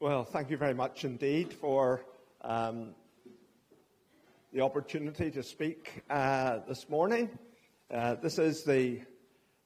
Well, 0.00 0.22
thank 0.22 0.48
you 0.50 0.56
very 0.56 0.74
much 0.74 1.04
indeed 1.04 1.52
for 1.52 2.02
um, 2.42 2.90
the 4.52 4.60
opportunity 4.60 5.28
to 5.32 5.42
speak 5.42 6.04
uh, 6.08 6.60
this 6.68 6.88
morning. 6.88 7.36
Uh, 7.92 8.14
this 8.14 8.38
is 8.38 8.62
the 8.62 9.00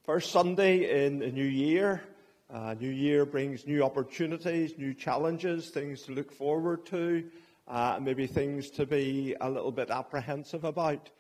first 0.07 0.31
Sunday 0.33 1.05
in 1.05 1.19
the 1.19 1.31
new 1.31 1.45
year. 1.45 2.03
Uh, 2.51 2.75
new 2.81 2.89
year 2.89 3.27
brings 3.27 3.67
new 3.67 3.85
opportunities, 3.85 4.79
new 4.79 4.95
challenges, 4.95 5.69
things 5.69 6.01
to 6.05 6.13
look 6.13 6.33
forward 6.33 6.87
to, 6.87 7.29
uh, 7.69 7.99
maybe 8.01 8.27
things 8.27 8.71
to 8.71 8.87
be 8.87 9.37
a 9.39 9.51
little 9.51 9.71
bit 9.71 9.91
apprehensive 9.91 10.65
about. 10.65 11.11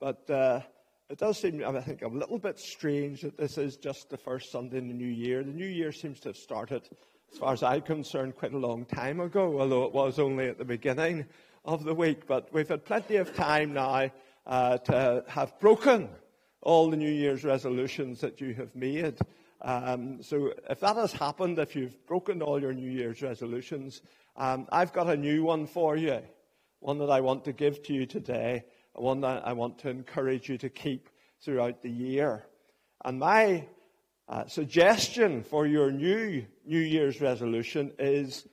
But 0.00 0.28
uh, 0.28 0.60
it 1.08 1.18
does 1.18 1.38
seem, 1.38 1.64
I 1.64 1.80
think, 1.82 2.02
a 2.02 2.08
little 2.08 2.40
bit 2.40 2.58
strange 2.58 3.20
that 3.20 3.36
this 3.36 3.58
is 3.58 3.76
just 3.76 4.10
the 4.10 4.18
first 4.18 4.50
Sunday 4.50 4.78
in 4.78 4.88
the 4.88 4.94
new 4.94 5.06
year. 5.06 5.44
The 5.44 5.52
new 5.52 5.68
year 5.68 5.92
seems 5.92 6.18
to 6.20 6.30
have 6.30 6.36
started 6.36 6.82
as 7.32 7.38
far 7.38 7.52
as 7.52 7.62
I'm 7.62 7.82
concerned, 7.82 8.36
quite 8.36 8.52
a 8.52 8.58
long 8.58 8.84
time 8.84 9.20
ago, 9.20 9.60
although 9.60 9.84
it 9.84 9.92
was 9.92 10.18
only 10.18 10.48
at 10.48 10.58
the 10.58 10.64
beginning 10.64 11.26
of 11.64 11.84
the 11.84 11.94
week. 11.94 12.26
But 12.26 12.52
we've 12.52 12.68
had 12.68 12.84
plenty 12.84 13.16
of 13.16 13.34
time 13.34 13.74
now 13.74 14.10
uh, 14.46 14.78
to 14.78 15.24
have 15.28 15.58
broken 15.60 16.08
all 16.62 16.90
the 16.90 16.96
New 16.96 17.10
Year's 17.10 17.44
resolutions 17.44 18.20
that 18.20 18.40
you 18.40 18.54
have 18.54 18.74
made. 18.74 19.18
Um, 19.62 20.22
so 20.22 20.52
if 20.68 20.80
that 20.80 20.96
has 20.96 21.12
happened, 21.12 21.58
if 21.58 21.74
you've 21.76 22.06
broken 22.06 22.42
all 22.42 22.60
your 22.60 22.72
New 22.72 22.90
Year's 22.90 23.22
resolutions, 23.22 24.02
um, 24.36 24.66
I've 24.70 24.92
got 24.92 25.08
a 25.08 25.16
new 25.16 25.44
one 25.44 25.66
for 25.66 25.96
you, 25.96 26.20
one 26.80 26.98
that 26.98 27.10
I 27.10 27.20
want 27.20 27.44
to 27.44 27.52
give 27.52 27.82
to 27.84 27.94
you 27.94 28.06
today, 28.06 28.64
one 28.92 29.20
that 29.20 29.46
I 29.46 29.52
want 29.52 29.78
to 29.80 29.90
encourage 29.90 30.48
you 30.48 30.58
to 30.58 30.68
keep 30.68 31.08
throughout 31.40 31.82
the 31.82 31.90
year. 31.90 32.46
And 33.04 33.18
my 33.18 33.66
uh, 34.28 34.46
suggestion 34.46 35.42
for 35.42 35.66
your 35.66 35.90
new 35.90 36.44
New 36.64 36.80
Year's 36.80 37.20
resolution 37.20 37.92
is 37.98 38.46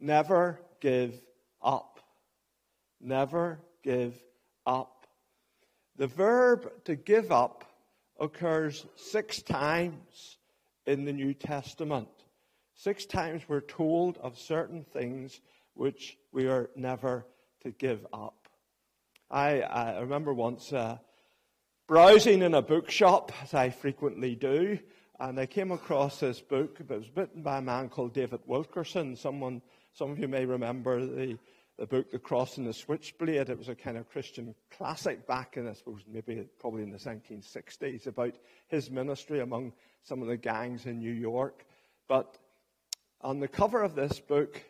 never 0.00 0.60
give 0.80 1.14
up. 1.62 2.00
Never 3.00 3.60
give 3.82 4.14
up. 4.66 5.06
The 5.96 6.06
verb 6.06 6.70
to 6.84 6.96
give 6.96 7.30
up 7.30 7.64
occurs 8.18 8.86
six 8.96 9.42
times 9.42 10.38
in 10.86 11.04
the 11.04 11.12
New 11.12 11.34
Testament. 11.34 12.08
Six 12.74 13.04
times 13.04 13.42
we're 13.46 13.60
told 13.60 14.16
of 14.18 14.38
certain 14.38 14.84
things 14.84 15.40
which 15.74 16.16
we 16.32 16.46
are 16.46 16.70
never 16.74 17.26
to 17.62 17.70
give 17.70 18.06
up. 18.12 18.48
I, 19.30 19.60
I 19.60 20.00
remember 20.00 20.32
once 20.32 20.72
uh, 20.72 20.98
browsing 21.86 22.42
in 22.42 22.54
a 22.54 22.62
bookshop, 22.62 23.32
as 23.42 23.52
I 23.52 23.70
frequently 23.70 24.34
do, 24.34 24.78
and 25.20 25.38
I 25.38 25.44
came 25.44 25.70
across 25.70 26.18
this 26.18 26.40
book. 26.40 26.78
It 26.80 26.88
was 26.88 27.04
written 27.14 27.42
by 27.42 27.58
a 27.58 27.62
man 27.62 27.90
called 27.90 28.14
David 28.14 28.40
Wilkerson. 28.46 29.14
Someone, 29.14 29.60
some 29.92 30.10
of 30.10 30.18
you 30.18 30.28
may 30.28 30.46
remember 30.46 31.04
the, 31.04 31.36
the 31.78 31.86
book, 31.86 32.10
The 32.10 32.18
Cross 32.18 32.56
and 32.56 32.66
the 32.66 32.72
Switchblade. 32.72 33.50
It 33.50 33.58
was 33.58 33.68
a 33.68 33.74
kind 33.74 33.98
of 33.98 34.08
Christian 34.08 34.54
classic 34.70 35.26
back 35.26 35.58
in, 35.58 35.68
I 35.68 35.74
suppose, 35.74 36.00
maybe 36.10 36.48
probably 36.58 36.84
in 36.84 36.90
the 36.90 36.98
1960s 36.98 38.06
about 38.06 38.34
his 38.68 38.90
ministry 38.90 39.40
among 39.40 39.74
some 40.04 40.22
of 40.22 40.28
the 40.28 40.38
gangs 40.38 40.86
in 40.86 40.98
New 40.98 41.12
York. 41.12 41.66
But 42.08 42.38
on 43.20 43.40
the 43.40 43.48
cover 43.48 43.82
of 43.82 43.94
this 43.94 44.18
book, 44.20 44.62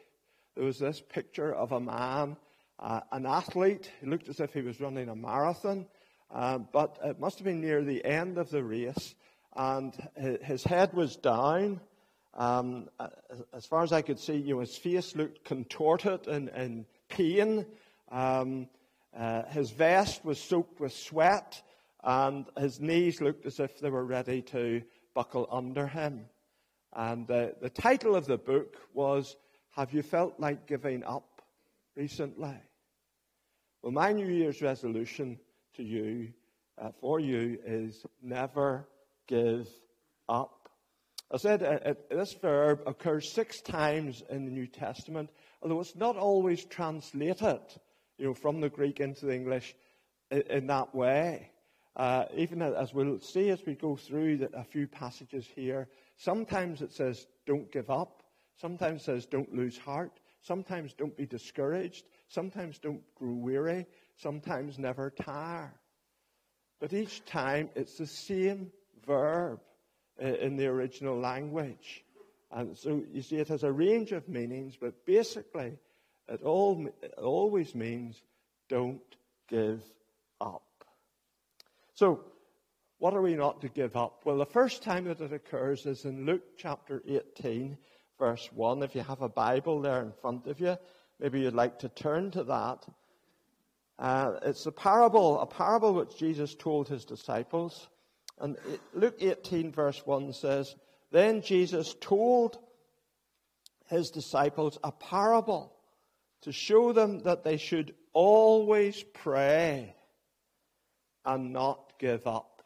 there 0.56 0.64
was 0.64 0.80
this 0.80 1.00
picture 1.00 1.54
of 1.54 1.70
a 1.70 1.80
man, 1.80 2.36
uh, 2.80 3.02
an 3.12 3.24
athlete. 3.24 3.88
He 4.00 4.06
looked 4.08 4.28
as 4.28 4.40
if 4.40 4.52
he 4.52 4.62
was 4.62 4.80
running 4.80 5.10
a 5.10 5.14
marathon, 5.14 5.86
uh, 6.28 6.58
but 6.58 6.98
it 7.04 7.20
must 7.20 7.38
have 7.38 7.44
been 7.44 7.60
near 7.60 7.84
the 7.84 8.04
end 8.04 8.36
of 8.36 8.50
the 8.50 8.64
race 8.64 9.14
and 9.56 9.94
his 10.42 10.64
head 10.64 10.92
was 10.92 11.16
down. 11.16 11.80
Um, 12.34 12.88
as 13.52 13.66
far 13.66 13.82
as 13.82 13.92
I 13.92 14.02
could 14.02 14.18
see, 14.18 14.36
you 14.36 14.54
know, 14.54 14.60
his 14.60 14.76
face 14.76 15.16
looked 15.16 15.44
contorted 15.44 16.28
in, 16.28 16.48
in 16.50 16.86
pain. 17.08 17.66
Um, 18.10 18.68
uh, 19.16 19.42
his 19.46 19.70
vest 19.70 20.24
was 20.24 20.40
soaked 20.40 20.80
with 20.80 20.92
sweat, 20.92 21.60
and 22.04 22.46
his 22.56 22.80
knees 22.80 23.20
looked 23.20 23.46
as 23.46 23.58
if 23.58 23.80
they 23.80 23.90
were 23.90 24.04
ready 24.04 24.42
to 24.42 24.82
buckle 25.14 25.48
under 25.50 25.86
him. 25.86 26.26
And 26.92 27.26
the, 27.26 27.54
the 27.60 27.70
title 27.70 28.14
of 28.14 28.26
the 28.26 28.38
book 28.38 28.76
was 28.94 29.36
Have 29.76 29.92
You 29.92 30.02
Felt 30.02 30.38
Like 30.38 30.66
Giving 30.66 31.02
Up 31.04 31.42
Recently? 31.96 32.56
Well, 33.82 33.92
my 33.92 34.12
New 34.12 34.26
Year's 34.26 34.62
resolution 34.62 35.38
to 35.74 35.82
you, 35.82 36.32
uh, 36.80 36.90
for 37.00 37.18
you, 37.18 37.58
is 37.64 38.04
never 38.22 38.86
give 39.30 39.68
up. 40.28 40.68
I 41.30 41.36
said 41.36 41.62
uh, 41.62 41.94
this 42.10 42.32
verb 42.32 42.80
occurs 42.86 43.30
six 43.30 43.60
times 43.60 44.24
in 44.28 44.44
the 44.44 44.50
New 44.50 44.66
Testament, 44.66 45.30
although 45.62 45.80
it's 45.80 45.94
not 45.94 46.16
always 46.16 46.64
translated, 46.64 47.60
you 48.18 48.26
know, 48.26 48.34
from 48.34 48.60
the 48.60 48.68
Greek 48.68 48.98
into 48.98 49.26
the 49.26 49.34
English 49.34 49.76
in, 50.32 50.42
in 50.42 50.66
that 50.66 50.92
way. 50.92 51.52
Uh, 51.94 52.24
even 52.34 52.62
as 52.62 52.92
we'll 52.92 53.20
see 53.20 53.50
as 53.50 53.64
we 53.64 53.74
go 53.74 53.94
through 53.94 54.38
the, 54.38 54.50
a 54.56 54.64
few 54.64 54.88
passages 54.88 55.46
here, 55.54 55.88
sometimes 56.16 56.82
it 56.82 56.92
says, 56.92 57.26
don't 57.46 57.70
give 57.70 57.90
up. 57.90 58.24
Sometimes 58.56 59.02
it 59.02 59.04
says, 59.04 59.26
don't 59.26 59.54
lose 59.54 59.78
heart. 59.78 60.18
Sometimes 60.42 60.92
don't 60.94 61.16
be 61.16 61.26
discouraged. 61.26 62.06
Sometimes 62.28 62.78
don't 62.78 63.02
grow 63.14 63.34
weary. 63.34 63.86
Sometimes 64.16 64.78
never 64.78 65.10
tire. 65.10 65.72
But 66.80 66.92
each 66.92 67.24
time 67.24 67.70
it's 67.76 67.98
the 67.98 68.06
same 68.06 68.72
verb 69.06 69.60
in 70.18 70.56
the 70.56 70.66
original 70.66 71.18
language. 71.18 72.04
And 72.52 72.76
so 72.76 73.02
you 73.12 73.22
see, 73.22 73.36
it 73.36 73.48
has 73.48 73.62
a 73.62 73.72
range 73.72 74.12
of 74.12 74.28
meanings, 74.28 74.76
but 74.80 75.04
basically, 75.06 75.78
it, 76.28 76.42
all, 76.42 76.86
it 77.02 77.14
always 77.18 77.74
means 77.74 78.22
don't 78.68 79.00
give 79.48 79.82
up. 80.40 80.62
So, 81.94 82.24
what 82.98 83.14
are 83.14 83.22
we 83.22 83.34
not 83.34 83.62
to 83.62 83.68
give 83.68 83.96
up? 83.96 84.22
Well, 84.24 84.36
the 84.36 84.46
first 84.46 84.82
time 84.82 85.04
that 85.04 85.20
it 85.20 85.32
occurs 85.32 85.86
is 85.86 86.04
in 86.04 86.26
Luke 86.26 86.42
chapter 86.58 87.02
18, 87.08 87.78
verse 88.18 88.48
1. 88.52 88.82
If 88.82 88.94
you 88.94 89.02
have 89.02 89.22
a 89.22 89.28
Bible 89.28 89.80
there 89.80 90.02
in 90.02 90.12
front 90.20 90.46
of 90.46 90.60
you, 90.60 90.76
maybe 91.18 91.40
you'd 91.40 91.54
like 91.54 91.78
to 91.80 91.88
turn 91.88 92.30
to 92.32 92.44
that. 92.44 92.86
Uh, 93.98 94.32
it's 94.42 94.66
a 94.66 94.72
parable, 94.72 95.40
a 95.40 95.46
parable 95.46 95.94
which 95.94 96.16
Jesus 96.16 96.54
told 96.54 96.88
his 96.88 97.04
disciples. 97.04 97.88
And 98.40 98.56
Luke 98.94 99.16
18, 99.20 99.70
verse 99.70 100.00
1 100.04 100.32
says, 100.32 100.74
Then 101.10 101.42
Jesus 101.42 101.94
told 102.00 102.58
his 103.86 104.10
disciples 104.10 104.78
a 104.82 104.92
parable 104.92 105.76
to 106.42 106.52
show 106.52 106.92
them 106.92 107.20
that 107.20 107.44
they 107.44 107.58
should 107.58 107.94
always 108.12 109.02
pray 109.02 109.94
and 111.24 111.52
not 111.52 111.92
give 111.98 112.26
up. 112.26 112.62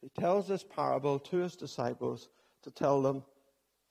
He 0.00 0.08
tells 0.20 0.46
this 0.46 0.64
parable 0.64 1.18
to 1.18 1.38
his 1.38 1.56
disciples 1.56 2.28
to 2.62 2.70
tell 2.70 3.02
them 3.02 3.24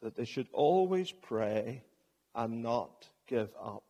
that 0.01 0.15
they 0.15 0.25
should 0.25 0.47
always 0.53 1.11
pray 1.11 1.83
and 2.33 2.63
not 2.63 3.09
give 3.27 3.49
up. 3.61 3.83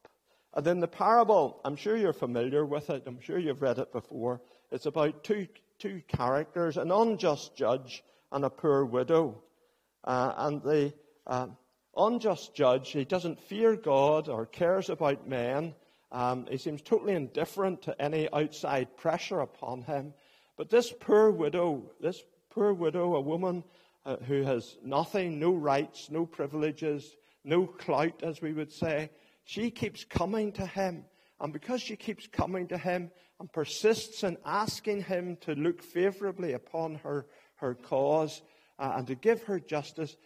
And 0.53 0.65
then 0.65 0.79
the 0.79 0.87
parable, 0.87 1.61
I'm 1.63 1.75
sure 1.75 1.95
you're 1.95 2.11
familiar 2.11 2.65
with 2.65 2.89
it, 2.89 3.03
I'm 3.05 3.21
sure 3.21 3.37
you've 3.37 3.61
read 3.61 3.77
it 3.77 3.91
before. 3.91 4.41
It's 4.71 4.87
about 4.87 5.23
two 5.23 5.47
two 5.79 6.01
characters 6.07 6.77
an 6.77 6.91
unjust 6.91 7.55
judge 7.55 8.03
and 8.31 8.45
a 8.45 8.49
poor 8.49 8.85
widow. 8.85 9.41
Uh, 10.03 10.33
and 10.37 10.61
the 10.61 10.93
uh, 11.25 11.47
unjust 11.97 12.53
judge, 12.53 12.91
he 12.91 13.05
doesn't 13.05 13.41
fear 13.41 13.75
God 13.75 14.29
or 14.29 14.45
cares 14.45 14.89
about 14.89 15.27
men. 15.27 15.73
Um, 16.11 16.47
he 16.49 16.57
seems 16.57 16.81
totally 16.81 17.13
indifferent 17.13 17.81
to 17.83 18.01
any 18.01 18.31
outside 18.33 18.97
pressure 18.97 19.41
upon 19.41 19.83
him. 19.83 20.13
But 20.57 20.69
this 20.69 20.91
poor 20.99 21.31
widow, 21.31 21.91
this 21.99 22.23
poor 22.49 22.73
widow, 22.73 23.15
a 23.15 23.21
woman 23.21 23.63
uh, 24.05 24.17
who 24.27 24.43
has 24.43 24.77
nothing, 24.83 25.39
no 25.39 25.53
rights, 25.53 26.09
no 26.09 26.25
privileges, 26.25 27.15
no 27.43 27.65
clout, 27.65 28.23
as 28.23 28.41
we 28.41 28.53
would 28.53 28.71
say, 28.71 29.09
she 29.43 29.71
keeps 29.71 30.03
coming 30.03 30.51
to 30.53 30.65
him. 30.65 31.05
And 31.41 31.53
because 31.53 31.81
she 31.81 31.95
keeps 31.95 32.27
coming 32.27 32.67
to 32.67 32.77
him, 32.77 33.11
and 33.39 33.51
persists 33.51 34.23
in 34.23 34.37
asking 34.45 35.03
him 35.03 35.37
to 35.41 35.53
look 35.53 35.81
favorably 35.81 36.53
upon 36.53 36.95
her, 36.95 37.25
her 37.55 37.73
cause 37.73 38.41
uh, 38.77 38.93
and 38.97 39.07
to 39.07 39.15
give 39.15 39.43
her 39.43 39.59
justice, 39.59 40.17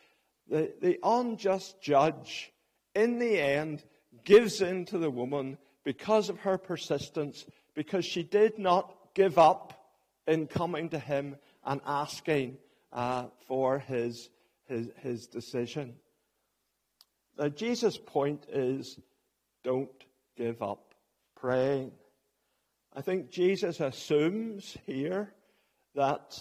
the, 0.47 0.73
the 0.81 0.99
unjust 1.03 1.81
judge, 1.81 2.51
in 2.95 3.19
the 3.19 3.39
end, 3.39 3.83
gives 4.23 4.61
in 4.61 4.85
to 4.85 4.97
the 4.97 5.09
woman 5.09 5.57
because 5.83 6.29
of 6.29 6.39
her 6.39 6.57
persistence, 6.57 7.45
because 7.75 8.05
she 8.05 8.23
did 8.23 8.57
not 8.57 8.93
give 9.13 9.37
up 9.37 9.91
in 10.27 10.47
coming 10.47 10.89
to 10.89 10.99
him 10.99 11.35
and 11.65 11.81
asking 11.85 12.57
uh, 12.91 13.25
for 13.47 13.79
his, 13.79 14.29
his, 14.65 14.89
his 15.01 15.27
decision. 15.27 15.95
Now, 17.37 17.49
Jesus' 17.49 17.97
point 17.97 18.45
is 18.49 18.99
don't 19.63 19.89
give 20.35 20.61
up 20.61 20.92
praying. 21.43 21.91
I 22.95 23.01
think 23.01 23.29
Jesus 23.29 23.81
assumes 23.81 24.77
here 24.85 25.33
that 25.93 26.39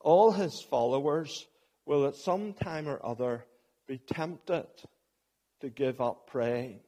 all 0.00 0.32
his 0.32 0.62
followers 0.62 1.46
will 1.84 2.06
at 2.06 2.16
some 2.16 2.54
time 2.54 2.88
or 2.88 2.98
other 3.04 3.44
be 3.86 3.98
tempted 3.98 4.68
to 5.60 5.68
give 5.68 6.00
up 6.00 6.28
praying. 6.28 6.80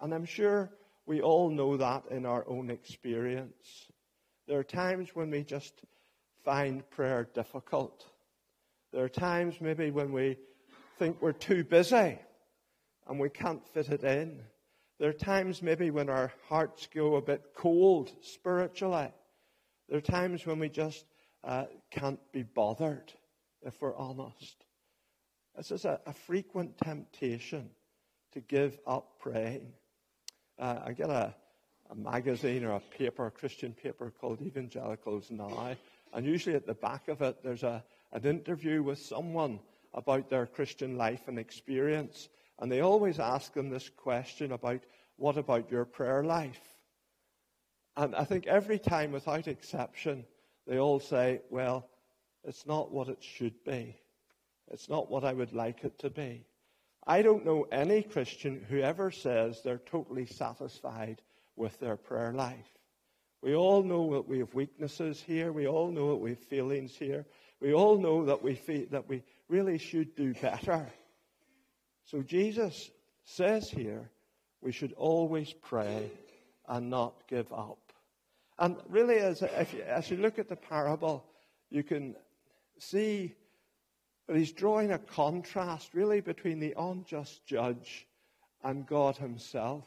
And 0.00 0.14
I'm 0.14 0.24
sure 0.24 0.70
we 1.04 1.20
all 1.20 1.50
know 1.50 1.76
that 1.76 2.04
in 2.10 2.24
our 2.24 2.48
own 2.48 2.70
experience. 2.70 3.90
There 4.48 4.58
are 4.58 4.64
times 4.64 5.10
when 5.14 5.30
we 5.30 5.44
just 5.44 5.82
find 6.46 6.88
prayer 6.88 7.28
difficult. 7.34 8.06
There 8.90 9.04
are 9.04 9.10
times 9.10 9.56
maybe 9.60 9.90
when 9.90 10.12
we 10.12 10.38
think 10.98 11.20
we're 11.20 11.32
too 11.32 11.62
busy 11.62 12.18
and 13.06 13.20
we 13.20 13.28
can't 13.28 13.62
fit 13.74 13.90
it 13.90 14.02
in. 14.02 14.40
There 15.02 15.10
are 15.10 15.14
times 15.14 15.62
maybe 15.62 15.90
when 15.90 16.08
our 16.08 16.32
hearts 16.48 16.86
go 16.94 17.16
a 17.16 17.20
bit 17.20 17.42
cold 17.56 18.12
spiritually. 18.20 19.08
There 19.88 19.98
are 19.98 20.00
times 20.00 20.46
when 20.46 20.60
we 20.60 20.68
just 20.68 21.06
uh, 21.42 21.64
can't 21.90 22.20
be 22.30 22.44
bothered, 22.44 23.12
if 23.66 23.82
we're 23.82 23.96
honest. 23.96 24.64
This 25.56 25.72
is 25.72 25.86
a, 25.86 25.98
a 26.06 26.12
frequent 26.12 26.78
temptation 26.78 27.68
to 28.30 28.40
give 28.42 28.78
up 28.86 29.18
praying. 29.18 29.72
Uh, 30.56 30.78
I 30.86 30.92
get 30.92 31.10
a, 31.10 31.34
a 31.90 31.96
magazine 31.96 32.62
or 32.64 32.76
a 32.76 32.96
paper, 32.96 33.26
a 33.26 33.30
Christian 33.32 33.72
paper 33.72 34.12
called 34.20 34.40
Evangelicals 34.40 35.32
Now, 35.32 35.74
and 36.14 36.24
usually 36.24 36.54
at 36.54 36.64
the 36.64 36.74
back 36.74 37.08
of 37.08 37.22
it 37.22 37.42
there's 37.42 37.64
a, 37.64 37.82
an 38.12 38.24
interview 38.24 38.84
with 38.84 39.00
someone 39.00 39.58
about 39.94 40.30
their 40.30 40.46
Christian 40.46 40.96
life 40.96 41.26
and 41.26 41.40
experience. 41.40 42.28
And 42.62 42.70
they 42.70 42.80
always 42.80 43.18
ask 43.18 43.54
them 43.54 43.70
this 43.70 43.88
question 43.88 44.52
about 44.52 44.82
what 45.16 45.36
about 45.36 45.68
your 45.68 45.84
prayer 45.84 46.22
life? 46.22 46.62
And 47.96 48.14
I 48.14 48.22
think 48.22 48.46
every 48.46 48.78
time, 48.78 49.10
without 49.10 49.48
exception, 49.48 50.24
they 50.68 50.78
all 50.78 51.00
say, 51.00 51.40
well, 51.50 51.88
it's 52.44 52.64
not 52.64 52.92
what 52.92 53.08
it 53.08 53.20
should 53.20 53.64
be. 53.64 53.96
It's 54.70 54.88
not 54.88 55.10
what 55.10 55.24
I 55.24 55.32
would 55.32 55.52
like 55.52 55.82
it 55.82 55.98
to 55.98 56.10
be. 56.10 56.46
I 57.04 57.22
don't 57.22 57.44
know 57.44 57.66
any 57.72 58.04
Christian 58.04 58.64
who 58.68 58.78
ever 58.78 59.10
says 59.10 59.60
they're 59.60 59.78
totally 59.78 60.26
satisfied 60.26 61.20
with 61.56 61.80
their 61.80 61.96
prayer 61.96 62.32
life. 62.32 62.78
We 63.42 63.56
all 63.56 63.82
know 63.82 64.12
that 64.12 64.28
we 64.28 64.38
have 64.38 64.54
weaknesses 64.54 65.20
here. 65.20 65.50
We 65.50 65.66
all 65.66 65.90
know 65.90 66.10
that 66.10 66.22
we 66.22 66.30
have 66.30 66.38
feelings 66.38 66.94
here. 66.94 67.26
We 67.60 67.74
all 67.74 67.98
know 67.98 68.24
that 68.26 68.40
we, 68.40 68.54
feel, 68.54 68.86
that 68.92 69.08
we 69.08 69.24
really 69.48 69.78
should 69.78 70.14
do 70.14 70.32
better. 70.34 70.86
So 72.04 72.22
Jesus 72.22 72.90
says 73.24 73.70
here 73.70 74.10
we 74.60 74.72
should 74.72 74.92
always 74.92 75.52
pray 75.52 76.10
and 76.68 76.88
not 76.88 77.14
give 77.28 77.52
up. 77.52 77.78
And 78.58 78.76
really, 78.88 79.16
as, 79.16 79.42
if 79.42 79.74
you, 79.74 79.82
as 79.82 80.10
you 80.10 80.18
look 80.18 80.38
at 80.38 80.48
the 80.48 80.56
parable, 80.56 81.24
you 81.70 81.82
can 81.82 82.14
see 82.78 83.34
that 84.26 84.36
he's 84.36 84.52
drawing 84.52 84.92
a 84.92 84.98
contrast 84.98 85.94
really 85.94 86.20
between 86.20 86.60
the 86.60 86.74
unjust 86.78 87.44
judge 87.44 88.06
and 88.62 88.86
God 88.86 89.16
himself. 89.16 89.84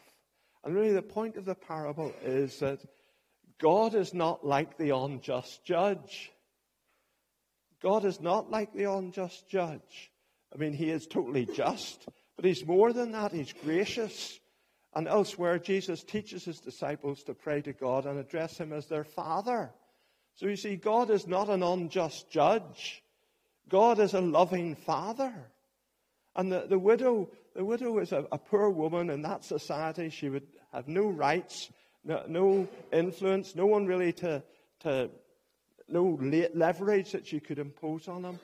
And 0.63 0.75
really, 0.75 0.93
the 0.93 1.01
point 1.01 1.37
of 1.37 1.45
the 1.45 1.55
parable 1.55 2.13
is 2.23 2.59
that 2.59 2.79
God 3.59 3.95
is 3.95 4.13
not 4.13 4.45
like 4.45 4.77
the 4.77 4.95
unjust 4.95 5.63
judge. 5.63 6.31
God 7.81 8.03
is 8.03 8.19
not 8.19 8.51
like 8.51 8.73
the 8.73 8.91
unjust 8.91 9.47
judge. 9.47 10.11
I 10.55 10.57
mean, 10.57 10.71
he 10.73 10.89
is 10.89 11.05
totally 11.05 11.45
just, 11.45 12.07
but 12.37 12.45
he's 12.45 12.65
more 12.65 12.93
than 12.93 13.11
that. 13.11 13.33
He's 13.33 13.53
gracious. 13.53 14.39
And 14.93 15.05
elsewhere, 15.07 15.59
Jesus 15.59 16.03
teaches 16.03 16.45
his 16.45 16.61
disciples 16.61 17.23
to 17.23 17.33
pray 17.33 17.61
to 17.63 17.73
God 17.73 18.05
and 18.05 18.17
address 18.17 18.57
him 18.57 18.71
as 18.71 18.87
their 18.87 19.03
Father. 19.03 19.71
So 20.35 20.47
you 20.47 20.55
see, 20.55 20.77
God 20.77 21.09
is 21.09 21.27
not 21.27 21.49
an 21.49 21.61
unjust 21.61 22.29
judge. 22.29 23.03
God 23.67 23.99
is 23.99 24.13
a 24.13 24.21
loving 24.21 24.75
Father. 24.75 25.33
And 26.37 26.49
the, 26.49 26.65
the 26.69 26.79
widow, 26.79 27.29
the 27.53 27.65
widow 27.65 27.97
is 27.99 28.13
a, 28.13 28.25
a 28.31 28.37
poor 28.37 28.69
woman 28.69 29.09
in 29.09 29.21
that 29.23 29.43
society. 29.43 30.09
She 30.09 30.29
would 30.29 30.47
have 30.71 30.87
no 30.87 31.07
rights, 31.07 31.69
no, 32.05 32.23
no 32.27 32.67
influence, 32.93 33.55
no 33.55 33.65
one 33.65 33.85
really 33.85 34.13
to, 34.13 34.41
to 34.81 35.09
no 35.89 36.17
leverage 36.53 37.11
that 37.11 37.27
she 37.27 37.41
could 37.41 37.59
impose 37.59 38.07
on 38.07 38.21
them. 38.21 38.39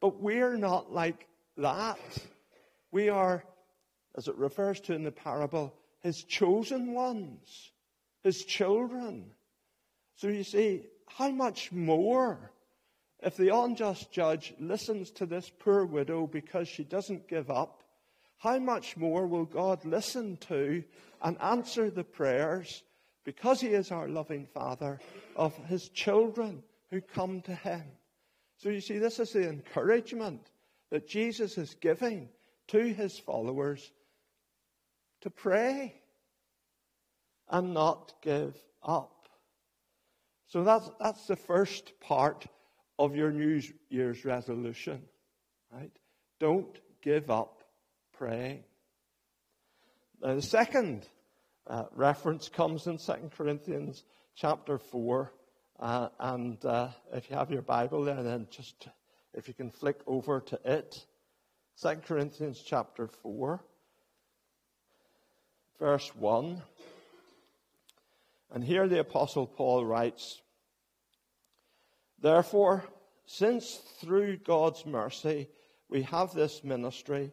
But 0.00 0.20
we're 0.20 0.56
not 0.56 0.92
like 0.92 1.26
that. 1.56 1.98
We 2.90 3.08
are, 3.08 3.44
as 4.16 4.28
it 4.28 4.36
refers 4.36 4.80
to 4.82 4.94
in 4.94 5.04
the 5.04 5.12
parable, 5.12 5.74
his 6.00 6.24
chosen 6.24 6.92
ones, 6.92 7.72
his 8.22 8.44
children. 8.44 9.30
So 10.16 10.28
you 10.28 10.44
see, 10.44 10.86
how 11.06 11.30
much 11.30 11.72
more 11.72 12.52
if 13.22 13.36
the 13.36 13.56
unjust 13.56 14.10
judge 14.10 14.52
listens 14.58 15.10
to 15.12 15.26
this 15.26 15.50
poor 15.60 15.84
widow 15.86 16.26
because 16.26 16.66
she 16.66 16.82
doesn't 16.82 17.28
give 17.28 17.50
up, 17.50 17.82
how 18.38 18.58
much 18.58 18.96
more 18.96 19.26
will 19.28 19.44
God 19.44 19.84
listen 19.84 20.36
to 20.48 20.82
and 21.22 21.40
answer 21.40 21.88
the 21.88 22.02
prayers, 22.02 22.82
because 23.24 23.60
He 23.60 23.68
is 23.68 23.92
our 23.92 24.08
loving 24.08 24.46
Father, 24.46 24.98
of 25.36 25.56
His 25.66 25.88
children 25.90 26.64
who 26.90 27.00
come 27.00 27.40
to 27.42 27.54
Him? 27.54 27.84
So 28.56 28.68
you 28.68 28.80
see, 28.80 28.98
this 28.98 29.20
is 29.20 29.32
the 29.32 29.48
encouragement 29.48 30.50
that 30.92 31.08
Jesus 31.08 31.56
is 31.56 31.74
giving 31.80 32.28
to 32.68 32.92
His 32.92 33.18
followers 33.18 33.90
to 35.22 35.30
pray 35.30 35.94
and 37.48 37.72
not 37.72 38.12
give 38.20 38.54
up. 38.84 39.26
So 40.48 40.62
that's, 40.64 40.90
that's 41.00 41.26
the 41.26 41.36
first 41.36 41.98
part 41.98 42.44
of 42.98 43.16
your 43.16 43.32
New 43.32 43.62
Year's 43.88 44.22
resolution, 44.26 45.00
right? 45.72 45.90
Don't 46.38 46.78
give 47.00 47.30
up 47.30 47.64
praying. 48.12 48.62
Now, 50.22 50.34
the 50.34 50.42
second 50.42 51.06
uh, 51.66 51.84
reference 51.94 52.50
comes 52.50 52.86
in 52.86 52.98
2 52.98 53.30
Corinthians 53.34 54.04
chapter 54.34 54.76
4. 54.76 55.32
Uh, 55.80 56.08
and 56.20 56.62
uh, 56.66 56.88
if 57.14 57.30
you 57.30 57.36
have 57.36 57.50
your 57.50 57.62
Bible 57.62 58.04
there, 58.04 58.22
then 58.22 58.46
just 58.50 58.88
if 59.34 59.48
you 59.48 59.54
can 59.54 59.70
flick 59.70 60.00
over 60.06 60.40
to 60.40 60.60
it. 60.64 61.06
2 61.80 61.96
Corinthians 62.06 62.62
chapter 62.64 63.08
4 63.08 63.60
verse 65.82 66.14
1. 66.14 66.62
And 68.54 68.62
here 68.62 68.86
the 68.86 69.00
Apostle 69.00 69.48
Paul 69.48 69.84
writes 69.84 70.40
Therefore, 72.20 72.84
since 73.26 73.80
through 74.00 74.36
God's 74.36 74.86
mercy 74.86 75.48
we 75.88 76.02
have 76.02 76.32
this 76.32 76.62
ministry, 76.62 77.32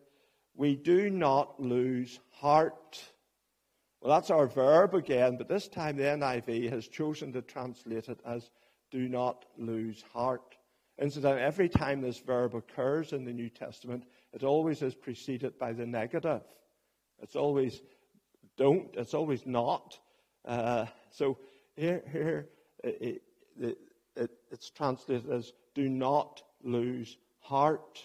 we 0.55 0.75
do 0.75 1.11
not 1.11 1.59
lose 1.59 2.19
heart. 2.31 3.03
Well, 4.01 4.15
that's 4.15 4.31
our 4.31 4.47
verb 4.47 4.95
again, 4.95 5.37
but 5.37 5.47
this 5.47 5.67
time 5.67 5.97
the 5.97 6.03
NIV 6.03 6.71
has 6.71 6.87
chosen 6.87 7.31
to 7.33 7.43
translate 7.43 8.09
it 8.09 8.19
as 8.25 8.49
do 8.89 9.07
not 9.07 9.45
lose 9.59 10.03
heart. 10.11 10.57
Incidentally, 11.01 11.41
every 11.41 11.69
time 11.69 12.01
this 12.01 12.19
verb 12.19 12.55
occurs 12.55 13.13
in 13.13 13.23
the 13.23 13.31
New 13.31 13.49
Testament, 13.49 14.03
it 14.33 14.43
always 14.43 14.81
is 14.81 14.93
preceded 14.93 15.57
by 15.57 15.71
the 15.71 15.85
negative. 15.85 16.41
It's 17.21 17.37
always 17.37 17.79
don't. 18.57 18.89
It's 18.95 19.13
always 19.13 19.45
not. 19.45 19.97
Uh, 20.45 20.85
so 21.11 21.37
here, 21.75 22.03
here 22.11 22.49
it, 22.83 23.21
it, 23.57 23.77
it, 24.15 24.31
it's 24.51 24.69
translated 24.69 25.29
as 25.31 25.53
do 25.73 25.87
not 25.87 26.41
lose 26.63 27.17
heart. 27.39 28.03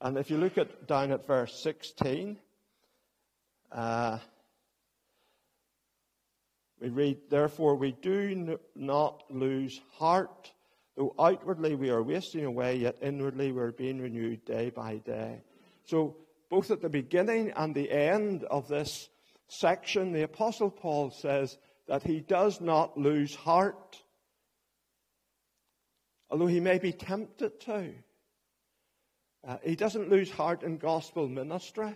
And 0.00 0.16
if 0.16 0.30
you 0.30 0.38
look 0.38 0.56
at 0.56 0.86
down 0.86 1.12
at 1.12 1.26
verse 1.26 1.62
16, 1.62 2.38
uh, 3.72 4.18
we 6.80 6.88
read, 6.88 7.18
Therefore 7.28 7.74
we 7.74 7.92
do 7.92 8.58
not 8.74 9.24
lose 9.28 9.78
heart. 9.98 10.50
Though 10.96 11.14
outwardly 11.18 11.74
we 11.74 11.90
are 11.90 12.02
wasting 12.02 12.44
away, 12.44 12.76
yet 12.76 12.98
inwardly 13.00 13.52
we 13.52 13.60
are 13.62 13.72
being 13.72 14.00
renewed 14.00 14.44
day 14.44 14.70
by 14.70 14.96
day. 14.96 15.42
So, 15.84 16.16
both 16.50 16.70
at 16.70 16.82
the 16.82 16.88
beginning 16.88 17.52
and 17.56 17.74
the 17.74 17.90
end 17.90 18.44
of 18.44 18.66
this 18.68 19.08
section, 19.48 20.12
the 20.12 20.24
Apostle 20.24 20.70
Paul 20.70 21.10
says 21.10 21.56
that 21.86 22.02
he 22.02 22.20
does 22.20 22.60
not 22.60 22.98
lose 22.98 23.34
heart, 23.34 24.02
although 26.28 26.46
he 26.46 26.60
may 26.60 26.78
be 26.78 26.92
tempted 26.92 27.60
to. 27.60 27.92
Uh, 29.46 29.56
he 29.62 29.76
doesn't 29.76 30.10
lose 30.10 30.30
heart 30.30 30.62
in 30.62 30.76
gospel 30.76 31.28
ministry, 31.28 31.94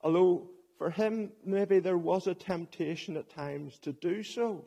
although 0.00 0.50
for 0.76 0.90
him 0.90 1.30
maybe 1.44 1.78
there 1.78 1.98
was 1.98 2.26
a 2.26 2.34
temptation 2.34 3.16
at 3.16 3.30
times 3.30 3.78
to 3.80 3.92
do 3.92 4.22
so. 4.22 4.64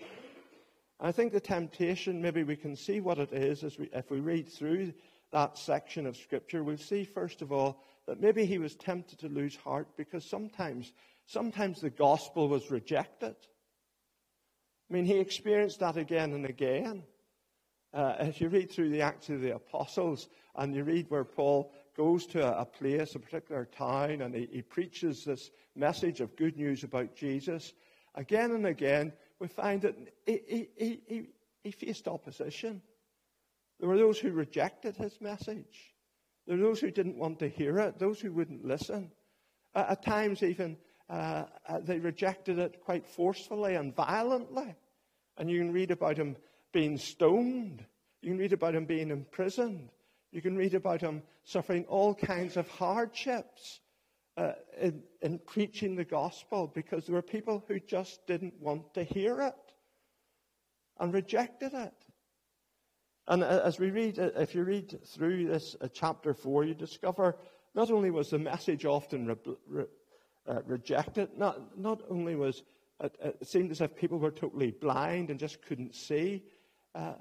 I 1.00 1.12
think 1.12 1.32
the 1.32 1.40
temptation, 1.40 2.22
maybe 2.22 2.44
we 2.44 2.56
can 2.56 2.76
see 2.76 3.00
what 3.00 3.20
it 3.20 3.32
is 3.32 3.64
as 3.64 3.78
we, 3.78 3.90
if 3.94 4.10
we 4.10 4.20
read 4.20 4.50
through 4.50 4.94
that 5.32 5.58
section 5.58 6.06
of 6.08 6.18
Scripture. 6.18 6.64
We'll 6.64 6.78
see, 6.78 7.04
first 7.04 7.42
of 7.42 7.52
all, 7.52 7.84
that 8.08 8.22
maybe 8.22 8.46
he 8.46 8.58
was 8.58 8.76
tempted 8.76 9.20
to 9.20 9.28
lose 9.28 9.56
heart 9.56 9.88
because 9.98 10.26
sometimes 10.26 10.94
Sometimes 11.28 11.82
the 11.82 11.90
gospel 11.90 12.48
was 12.48 12.72
rejected. 12.72 13.36
I 14.90 14.94
mean, 14.94 15.04
he 15.04 15.20
experienced 15.20 15.82
that 15.82 15.98
again 15.98 16.32
and 16.32 16.46
again. 16.46 17.04
Uh, 17.94 18.16
if 18.20 18.40
you 18.40 18.48
read 18.48 18.72
through 18.72 18.90
the 18.90 19.02
Acts 19.02 19.30
of 19.30 19.42
the 19.42 19.56
Apostles 19.56 20.30
and 20.56 20.74
you 20.74 20.86
read 20.86 21.10
where 21.10 21.26
Paul 21.26 21.74
goes 21.98 22.26
to 22.28 22.58
a 22.58 22.64
place, 22.64 23.14
a 23.16 23.20
particular 23.20 23.66
town, 23.66 24.22
and 24.22 24.34
he, 24.34 24.48
he 24.50 24.62
preaches 24.62 25.26
this 25.26 25.52
message 25.76 26.22
of 26.22 26.38
good 26.38 26.56
news 26.56 26.86
about 26.86 27.14
Jesus, 27.14 27.74
again 28.16 28.52
and 28.52 28.66
again, 28.66 29.12
we 29.40 29.48
find 29.48 29.82
that 29.82 29.96
he, 30.26 30.68
he, 30.78 31.00
he, 31.08 31.30
he 31.64 31.72
faced 31.72 32.08
opposition. 32.08 32.82
There 33.80 33.90
were 33.90 33.98
those 33.98 34.20
who 34.20 34.32
rejected 34.32 34.96
his 34.96 35.20
message. 35.22 35.96
There 36.48 36.58
were 36.58 36.64
those 36.64 36.80
who 36.80 36.92
didn't 36.92 37.18
want 37.18 37.40
to 37.40 37.50
hear 37.50 37.78
it, 37.80 38.00
those 38.00 38.20
who 38.20 38.32
wouldn't 38.32 38.66
listen. 38.66 39.12
Uh, 39.76 39.86
at 39.90 40.04
times, 40.04 40.42
even, 40.42 40.78
uh, 41.10 41.44
uh, 41.68 41.80
they 41.84 42.00
rejected 42.00 42.58
it 42.58 42.82
quite 42.84 43.06
forcefully 43.06 43.76
and 43.76 43.96
violently. 43.96 44.76
And 45.38 45.50
you 45.50 45.60
can 45.60 45.72
read 45.72 45.92
about 45.92 46.18
him 46.18 46.36
being 46.74 46.98
stoned. 46.98 47.86
You 48.22 48.32
can 48.32 48.40
read 48.40 48.54
about 48.54 48.76
him 48.76 48.86
being 48.86 49.12
imprisoned. 49.12 49.90
You 50.32 50.42
can 50.42 50.58
read 50.58 50.74
about 50.74 51.02
him 51.02 51.22
suffering 51.44 51.86
all 51.86 52.16
kinds 52.16 52.58
of 52.58 52.68
hardships 52.70 53.82
uh, 54.38 54.54
in, 54.80 55.02
in 55.22 55.40
preaching 55.40 55.96
the 55.96 56.06
gospel 56.06 56.72
because 56.74 57.06
there 57.06 57.16
were 57.16 57.22
people 57.22 57.64
who 57.68 57.80
just 57.80 58.26
didn't 58.28 58.54
want 58.60 58.94
to 58.94 59.04
hear 59.04 59.42
it 59.42 59.74
and 61.00 61.14
rejected 61.14 61.74
it. 61.74 61.94
And 63.28 63.44
uh, 63.44 63.62
as 63.64 63.80
we 63.80 63.90
read, 63.90 64.20
uh, 64.20 64.30
if 64.36 64.56
you 64.56 64.64
read 64.64 65.00
through 65.06 65.48
this 65.48 65.76
uh, 65.82 65.88
chapter 65.92 66.34
4, 66.34 66.66
you 66.66 66.74
discover 66.74 67.36
not 67.76 67.92
only 67.92 68.12
was 68.12 68.30
the 68.30 68.40
message 68.40 68.86
often 68.86 69.28
re- 69.28 69.56
re- 69.68 69.86
uh, 70.48 70.62
rejected, 70.66 71.30
not, 71.38 71.78
not 71.78 72.02
only 72.10 72.36
was 72.36 72.64
it, 73.02 73.16
it, 73.22 73.48
seemed 73.48 73.72
as 73.72 73.82
if 73.82 73.96
people 73.96 74.18
were 74.18 74.32
totally 74.32 74.72
blind 74.72 75.30
and 75.30 75.40
just 75.40 75.62
couldn't 75.62 75.94
see, 75.94 76.44
uh, 76.96 77.14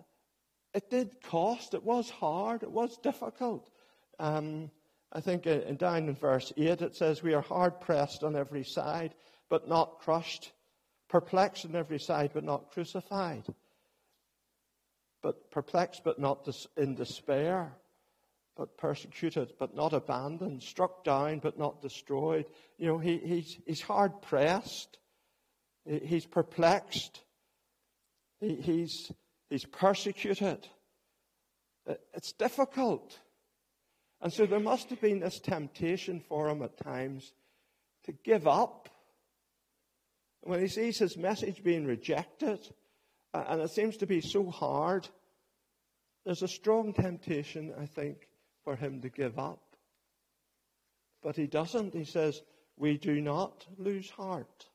it 0.75 0.90
did 0.90 1.23
cost. 1.23 1.75
It 1.75 1.82
was 1.82 2.08
hard. 2.08 2.62
It 2.62 2.70
was 2.70 2.99
difficult. 2.99 3.70
Um, 4.18 4.70
I 5.16 5.20
think 5.20 5.46
in, 5.46 5.76
down 5.76 6.08
in 6.08 6.14
verse 6.14 6.52
8 6.56 6.82
it 6.82 6.94
says, 6.94 7.23
We 7.23 7.35
are 7.35 7.40
hard 7.40 7.80
pressed 7.80 8.23
on 8.23 8.37
every 8.37 8.64
side, 8.64 9.14
but 9.49 9.68
not 9.68 9.99
crushed, 10.00 10.52
perplexed 11.08 11.64
on 11.64 11.75
every 11.75 11.99
side, 11.99 12.32
but 12.35 12.44
not 12.44 12.70
crucified, 12.70 13.46
but 15.23 15.50
perplexed, 15.50 16.02
but 16.04 16.18
not 16.18 16.46
in 16.76 16.94
despair, 16.94 17.73
but 18.56 18.76
persecuted, 18.76 19.54
but 19.58 19.75
not 19.75 19.92
abandoned, 19.94 20.62
struck 20.62 21.02
down, 21.02 21.38
but 21.38 21.58
not 21.58 21.80
destroyed. 21.80 22.44
You 22.76 22.87
know, 22.87 22.99
he, 22.99 23.16
he's, 23.18 23.58
he's 23.66 23.80
hard 23.80 24.20
pressed, 24.20 24.99
he's 25.85 26.26
perplexed, 26.26 27.23
he, 28.38 28.54
he's 28.56 29.11
He's 29.50 29.64
persecuted. 29.64 30.66
It's 32.14 32.32
difficult. 32.32 33.18
And 34.20 34.32
so 34.32 34.46
there 34.46 34.61
must 34.61 34.90
have 34.90 35.00
been 35.00 35.20
this 35.20 35.40
temptation 35.40 36.20
for 36.20 36.49
him 36.49 36.62
at 36.62 36.78
times 36.78 37.32
to 38.04 38.12
give 38.12 38.46
up. 38.46 38.88
When 40.42 40.61
he 40.61 40.68
sees 40.68 40.99
his 40.99 41.16
message 41.16 41.62
being 41.62 41.87
rejected, 41.87 42.61
and 43.35 43.61
it 43.61 43.70
seems 43.70 43.96
to 43.99 44.06
be 44.06 44.20
so 44.20 44.49
hard, 44.49 45.08
there's 46.25 46.42
a 46.42 46.49
strong 46.49 46.92
temptation, 46.92 47.75
I 47.78 47.87
think, 47.87 48.28
for 48.64 48.75
him 48.76 49.00
to 49.02 49.08
give 49.08 49.38
up. 49.38 49.62
But 51.23 51.37
he 51.37 51.46
doesn't. 51.46 51.94
He 51.94 52.04
says, 52.04 52.40
We 52.76 52.96
do 52.96 53.20
not 53.20 53.66
lose 53.76 54.08
heart. 54.11 54.66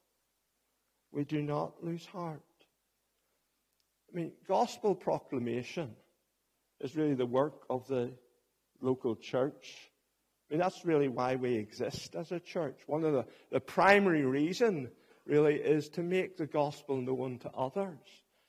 We 1.11 1.23
do 1.23 1.41
not 1.41 1.83
lose 1.83 2.05
heart. 2.05 2.41
I 4.11 4.15
mean, 4.15 4.33
gospel 4.47 4.93
proclamation 4.93 5.95
is 6.79 6.95
really 6.95 7.15
the 7.15 7.25
work 7.25 7.63
of 7.69 7.87
the 7.87 8.11
local 8.81 9.15
church. 9.15 9.91
I 10.49 10.53
mean, 10.53 10.59
that's 10.59 10.83
really 10.83 11.07
why 11.07 11.35
we 11.35 11.55
exist 11.55 12.15
as 12.15 12.31
a 12.31 12.39
church. 12.39 12.79
One 12.87 13.03
of 13.05 13.13
the, 13.13 13.25
the 13.51 13.59
primary 13.59 14.25
reason 14.25 14.91
really 15.25 15.55
is 15.55 15.87
to 15.89 16.03
make 16.03 16.37
the 16.37 16.47
gospel 16.47 16.97
known 16.97 17.39
to 17.39 17.51
others, 17.51 17.99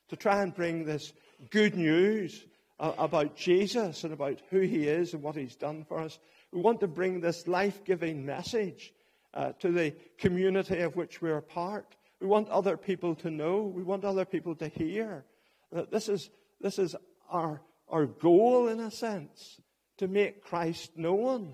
to 0.09 0.17
try 0.17 0.43
and 0.43 0.55
bring 0.55 0.85
this 0.85 1.13
good 1.51 1.77
news 1.77 2.45
uh, 2.81 2.93
about 2.99 3.37
Jesus 3.37 4.03
and 4.03 4.13
about 4.13 4.43
who 4.51 4.61
he 4.61 4.89
is 4.89 5.15
and 5.15 5.23
what 5.23 5.37
he's 5.37 5.55
done 5.55 5.85
for 5.85 6.01
us. 6.01 6.19
We 6.51 6.61
want 6.61 6.81
to 6.81 6.89
bring 6.89 7.21
this 7.21 7.47
life 7.47 7.85
giving 7.85 8.27
message 8.27 8.93
uh, 9.35 9.53
to 9.61 9.71
the 9.71 9.95
community 10.19 10.81
of 10.81 10.97
which 10.97 11.23
we're 11.23 11.39
a 11.39 11.43
part. 11.43 11.95
We 12.21 12.27
want 12.27 12.49
other 12.49 12.77
people 12.77 13.15
to 13.17 13.31
know. 13.31 13.63
We 13.63 13.83
want 13.83 14.05
other 14.05 14.25
people 14.25 14.55
to 14.57 14.69
hear. 14.69 15.25
That 15.71 15.91
this 15.91 16.09
is, 16.09 16.31
this 16.61 16.79
is 16.79 16.95
our, 17.31 17.63
our 17.89 18.07
goal, 18.07 18.69
in 18.69 18.81
a 18.81 18.91
sense, 18.91 19.61
to 19.99 20.09
make 20.09 20.43
Christ 20.43 20.97
known, 20.97 21.53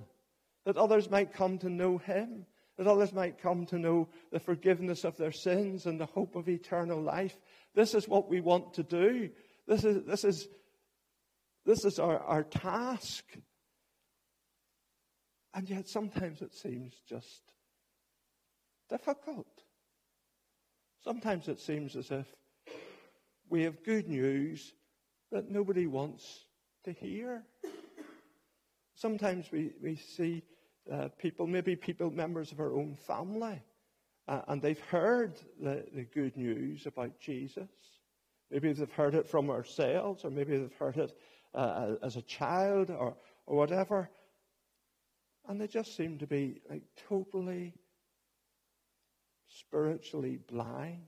that 0.64 0.76
others 0.76 1.10
might 1.10 1.32
come 1.32 1.58
to 1.58 1.68
know 1.68 1.98
Him, 1.98 2.46
that 2.76 2.86
others 2.86 3.12
might 3.12 3.42
come 3.42 3.66
to 3.66 3.78
know 3.78 4.08
the 4.30 4.40
forgiveness 4.40 5.04
of 5.04 5.16
their 5.16 5.32
sins 5.32 5.86
and 5.86 6.00
the 6.00 6.06
hope 6.06 6.36
of 6.36 6.48
eternal 6.48 7.00
life. 7.00 7.36
This 7.74 7.94
is 7.94 8.08
what 8.08 8.28
we 8.28 8.40
want 8.40 8.74
to 8.74 8.82
do. 8.82 9.30
This 9.66 9.84
is, 9.84 10.04
this 10.04 10.24
is, 10.24 10.48
this 11.66 11.84
is 11.84 11.98
our, 11.98 12.18
our 12.20 12.44
task. 12.44 13.24
And 15.54 15.68
yet 15.68 15.88
sometimes 15.88 16.40
it 16.40 16.54
seems 16.54 16.94
just 17.08 17.42
difficult. 18.88 19.46
Sometimes 21.02 21.48
it 21.48 21.60
seems 21.60 21.96
as 21.96 22.10
if 22.10 22.26
we 23.48 23.62
have 23.62 23.82
good 23.82 24.08
news 24.08 24.72
that 25.32 25.50
nobody 25.50 25.86
wants 25.86 26.44
to 26.84 26.92
hear. 26.92 27.44
Sometimes 28.98 29.52
we, 29.52 29.70
we 29.80 29.94
see 29.94 30.42
uh, 30.90 31.06
people, 31.18 31.46
maybe 31.46 31.76
people, 31.76 32.10
members 32.10 32.50
of 32.50 32.58
our 32.58 32.74
own 32.74 32.96
family, 32.96 33.62
uh, 34.26 34.40
and 34.48 34.60
they've 34.60 34.80
heard 34.80 35.38
the, 35.62 35.84
the 35.94 36.02
good 36.02 36.36
news 36.36 36.84
about 36.84 37.20
Jesus. 37.20 37.68
Maybe 38.50 38.72
they've 38.72 38.90
heard 38.90 39.14
it 39.14 39.28
from 39.28 39.50
ourselves, 39.50 40.24
or 40.24 40.30
maybe 40.30 40.56
they've 40.56 40.74
heard 40.74 40.96
it 40.96 41.16
uh, 41.54 41.94
as 42.02 42.16
a 42.16 42.22
child, 42.22 42.90
or, 42.90 43.14
or 43.46 43.56
whatever. 43.56 44.10
And 45.46 45.60
they 45.60 45.68
just 45.68 45.96
seem 45.96 46.18
to 46.18 46.26
be 46.26 46.60
like 46.68 46.82
totally 47.08 47.74
spiritually 49.46 50.40
blind 50.50 51.06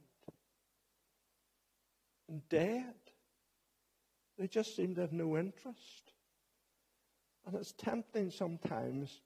and 2.28 2.40
dead. 2.48 2.94
They 4.38 4.46
just 4.46 4.76
seem 4.76 4.94
to 4.94 5.00
have 5.00 5.12
no 5.12 5.36
interest. 5.36 6.12
And 7.46 7.54
it's 7.56 7.72
tempting 7.72 8.30
sometimes 8.30 9.20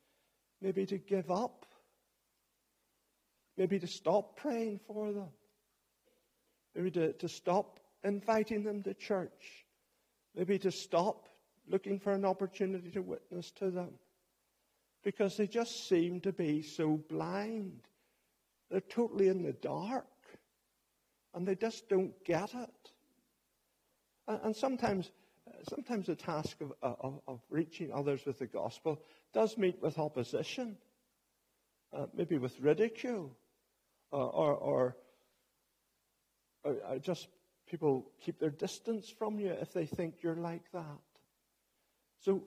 maybe 0.60 0.86
to 0.86 0.98
give 0.98 1.30
up, 1.30 1.66
maybe 3.56 3.78
to 3.78 3.86
stop 3.86 4.36
praying 4.36 4.80
for 4.86 5.12
them, 5.12 5.28
maybe 6.74 6.90
to, 6.92 7.12
to 7.14 7.28
stop 7.28 7.80
inviting 8.02 8.62
them 8.62 8.82
to 8.82 8.94
church, 8.94 9.66
maybe 10.34 10.58
to 10.58 10.70
stop 10.70 11.28
looking 11.68 11.98
for 11.98 12.12
an 12.12 12.24
opportunity 12.24 12.90
to 12.90 13.00
witness 13.00 13.50
to 13.52 13.70
them 13.70 13.90
because 15.04 15.36
they 15.36 15.46
just 15.46 15.88
seem 15.88 16.20
to 16.20 16.32
be 16.32 16.62
so 16.62 16.96
blind. 17.08 17.80
They're 18.70 18.80
totally 18.80 19.28
in 19.28 19.42
the 19.42 19.52
dark 19.52 20.06
and 21.34 21.46
they 21.46 21.54
just 21.54 21.88
don't 21.88 22.12
get 22.24 22.54
it. 22.54 22.90
And 24.26 24.56
sometimes, 24.56 25.10
sometimes 25.68 26.06
the 26.06 26.16
task 26.16 26.56
of, 26.60 26.72
of, 26.82 27.20
of 27.26 27.40
reaching 27.50 27.92
others 27.92 28.24
with 28.26 28.38
the 28.38 28.46
gospel 28.46 29.00
does 29.32 29.56
meet 29.58 29.80
with 29.82 29.98
opposition, 29.98 30.76
uh, 31.92 32.06
maybe 32.14 32.38
with 32.38 32.58
ridicule, 32.60 33.36
uh, 34.12 34.16
or, 34.16 34.54
or, 34.54 34.96
or 36.64 36.98
just 36.98 37.28
people 37.66 38.06
keep 38.24 38.38
their 38.38 38.50
distance 38.50 39.08
from 39.08 39.38
you 39.38 39.50
if 39.50 39.72
they 39.72 39.86
think 39.86 40.22
you're 40.22 40.36
like 40.36 40.70
that. 40.72 41.00
So 42.20 42.44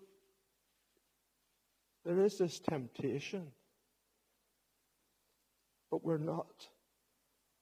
there 2.05 2.19
is 2.21 2.37
this 2.37 2.59
temptation, 2.59 3.47
but 5.91 6.03
we're 6.03 6.17
not. 6.17 6.67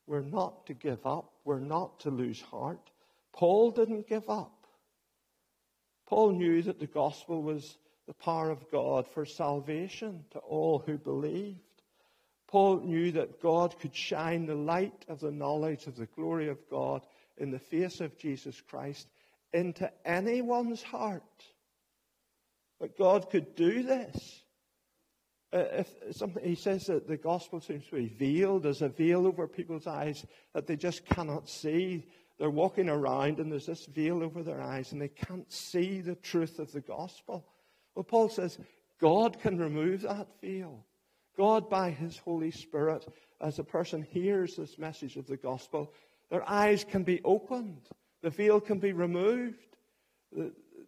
We're 0.08 0.22
not 0.22 0.68
to 0.68 0.76
give 0.76 1.06
up. 1.06 1.34
We're 1.46 1.60
not 1.60 2.02
to 2.02 2.12
lose 2.12 2.40
heart. 2.40 2.92
Paul 3.34 3.72
didn't 3.72 4.08
give 4.08 4.30
up. 4.30 4.65
Paul 6.08 6.34
knew 6.34 6.62
that 6.64 6.80
the 6.80 6.88
gospel 6.88 7.42
was 7.42 7.78
the 8.08 8.14
power 8.14 8.52
of 8.52 8.70
God 8.72 9.08
for 9.08 9.26
salvation 9.26 10.26
to 10.32 10.40
all 10.40 10.80
who 10.80 10.98
believed. 10.98 11.60
Paul 12.48 12.82
knew 12.82 13.12
that 13.14 13.42
God 13.42 13.80
could 13.80 13.96
shine 13.96 14.46
the 14.46 14.56
light 14.56 15.06
of 15.08 15.20
the 15.20 15.32
knowledge 15.32 15.88
of 15.88 15.96
the 15.96 16.06
glory 16.06 16.48
of 16.48 16.70
God 16.70 17.02
in 17.38 17.52
the 17.52 17.60
face 17.60 18.02
of 18.02 18.18
Jesus 18.18 18.62
Christ 18.62 19.08
into 19.52 19.92
anyone's 20.06 20.84
heart. 20.84 21.24
That 22.80 22.98
God 22.98 23.30
could 23.30 23.56
do 23.56 23.84
this. 23.84 24.44
Uh, 25.52 25.84
he 26.44 26.56
says 26.56 26.86
that 26.86 27.08
the 27.08 27.18
gospel 27.18 27.62
seems 27.62 27.86
to 27.88 27.96
be 27.96 28.08
veiled, 28.08 28.64
there's 28.64 28.82
a 28.82 28.90
veil 28.90 29.26
over 29.26 29.48
people's 29.48 29.88
eyes 29.88 30.26
that 30.54 30.68
they 30.68 30.76
just 30.76 31.06
cannot 31.06 31.50
see 31.50 32.06
they're 32.38 32.50
walking 32.50 32.90
around 32.90 33.40
and 33.40 33.52
there's 33.52 33.68
this 33.68 33.86
veil 33.86 34.22
over 34.24 34.44
their 34.44 34.62
eyes 34.62 34.92
and 34.92 35.02
they 35.02 35.08
can't 35.08 35.52
see 35.52 36.02
the 36.02 36.16
truth 36.16 36.60
of 36.60 36.72
the 36.72 36.82
gospel. 36.82 37.46
Well, 37.96 38.04
Paul 38.04 38.30
says, 38.30 38.58
God 39.00 39.40
can 39.40 39.58
remove 39.58 40.02
that 40.02 40.28
veil. 40.42 40.86
God, 41.38 41.70
by 41.70 41.92
His 41.92 42.18
Holy 42.18 42.52
Spirit, 42.52 43.06
as 43.42 43.60
a 43.60 43.64
person 43.64 44.02
hears 44.02 44.56
this 44.56 44.78
message 44.78 45.18
of 45.18 45.28
the 45.28 45.38
gospel, 45.38 45.94
their 46.30 46.48
eyes 46.50 46.84
can 46.84 47.04
be 47.04 47.22
opened. 47.24 47.82
The 48.22 48.30
veil 48.30 48.60
can 48.60 48.80
be 48.80 48.94
removed. 48.94 49.78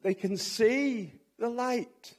They 0.04 0.14
can 0.14 0.38
see 0.38 1.14
the 1.38 1.50
light. 1.50 2.16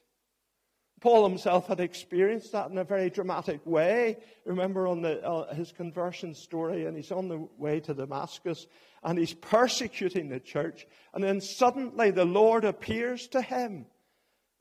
Paul 1.01 1.29
himself 1.29 1.69
had 1.69 1.81
experienced 1.81 2.53
that 2.53 2.71
in 2.71 2.79
a 2.79 2.85
very 2.85 3.11
dramatic 3.11 3.65
way. 3.65 4.19
Remember 4.45 4.89
on 4.89 5.03
the, 5.03 5.25
uh, 5.25 5.55
his 5.55 5.71
conversion 5.71 6.35
story, 6.35 6.87
and 6.87 6.97
he's 6.97 7.13
on 7.13 7.29
the 7.29 7.49
way 7.57 7.81
to 7.81 7.95
Damascus, 7.95 8.67
and 9.03 9.19
he's 9.19 9.35
persecuting 9.35 10.29
the 10.29 10.41
church, 10.41 10.87
and 11.15 11.23
then 11.23 11.41
suddenly 11.41 12.11
the 12.11 12.25
Lord 12.25 12.65
appears 12.65 13.29
to 13.29 13.43
him, 13.43 13.87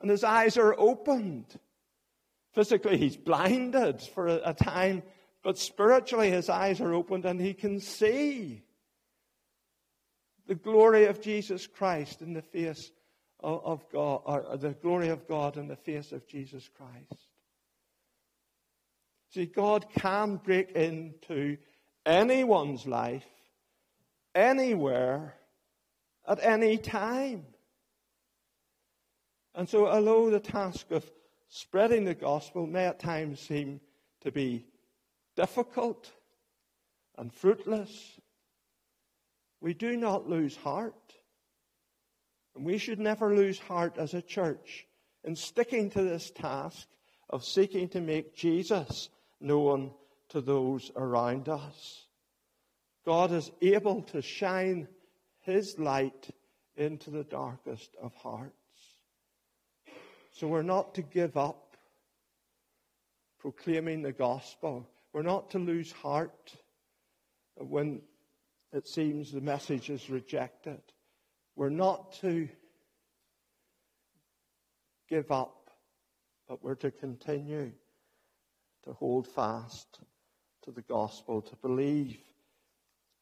and 0.02 0.12
his 0.12 0.24
eyes 0.24 0.58
are 0.58 0.76
opened. 0.78 1.60
Physically, 2.54 2.98
he's 2.98 3.18
blinded 3.18 4.02
for 4.02 4.28
a, 4.28 4.42
a 4.46 4.54
time, 4.54 5.04
but 5.44 5.58
spiritually, 5.58 6.30
his 6.30 6.50
eyes 6.50 6.82
are 6.82 6.94
opened, 6.94 7.26
and 7.26 7.42
he 7.42 7.54
can 7.54 7.80
see 7.80 8.64
the 10.46 10.56
glory 10.56 11.06
of 11.06 11.22
Jesus 11.22 11.68
Christ 11.68 12.22
in 12.22 12.34
the 12.34 12.42
face 12.42 12.92
of 13.40 13.84
God, 13.92 14.22
or 14.26 14.58
the 14.58 14.72
glory 14.72 15.10
of 15.10 15.28
God 15.28 15.58
in 15.58 15.68
the 15.68 15.76
face 15.76 16.12
of 16.12 16.28
Jesus 16.28 16.70
Christ. 16.78 17.28
See, 19.34 19.46
God 19.46 19.88
can 19.96 20.38
break 20.38 20.72
into 20.72 21.58
anyone's 22.06 22.88
life, 22.88 23.28
anywhere, 24.34 25.36
at 26.28 26.44
any 26.44 26.78
time. 26.78 27.46
And 29.54 29.68
so, 29.68 29.88
although 29.88 30.30
the 30.30 30.40
task 30.40 30.92
of 30.92 31.10
spreading 31.50 32.04
the 32.06 32.14
gospel 32.14 32.68
may 32.68 32.86
at 32.86 33.00
times 33.00 33.40
seem 33.40 33.82
to 34.22 34.32
be 34.32 34.66
difficult 35.36 36.12
and 37.18 37.34
fruitless, 37.34 38.20
we 39.62 39.74
do 39.74 39.98
not 39.98 40.30
lose 40.30 40.56
heart. 40.56 41.07
And 42.58 42.66
we 42.66 42.80
should 42.80 43.00
never 43.00 43.36
lose 43.36 43.60
heart 43.60 44.00
as 44.00 44.16
a 44.16 44.22
church 44.22 44.88
in 45.24 45.36
sticking 45.36 45.92
to 45.92 46.02
this 46.02 46.32
task 46.32 46.88
of 47.30 47.46
seeking 47.46 47.88
to 47.90 48.02
make 48.02 48.36
Jesus 48.36 49.10
known 49.40 49.92
to 50.30 50.42
those 50.42 50.92
around 50.96 51.50
us. 51.50 52.08
God 53.06 53.32
is 53.32 53.52
able 53.62 54.02
to 54.04 54.24
shine 54.24 54.88
His 55.42 55.78
light 55.78 56.32
into 56.76 57.12
the 57.12 57.24
darkest 57.24 57.96
of 58.02 58.16
hearts. 58.16 58.56
So 60.32 60.48
we're 60.48 60.64
not 60.64 60.96
to 60.96 61.04
give 61.04 61.38
up 61.38 61.78
proclaiming 63.40 64.02
the 64.02 64.14
gospel. 64.14 64.90
We're 65.14 65.22
not 65.22 65.52
to 65.52 65.60
lose 65.60 65.92
heart 65.92 66.56
when 67.56 68.02
it 68.74 68.88
seems 68.88 69.32
the 69.32 69.42
message 69.42 69.92
is 69.92 70.10
rejected. 70.10 70.82
We're 71.58 71.70
not 71.70 72.14
to 72.22 72.48
give 75.10 75.32
up, 75.32 75.72
but 76.48 76.64
we're 76.64 76.76
to 76.76 76.92
continue 76.92 77.72
to 78.84 78.94
hold 78.94 79.28
fast 79.28 80.00
to 80.62 80.72
the 80.72 80.84
gospel, 80.84 81.42
to 81.42 81.56
believe 81.56 82.20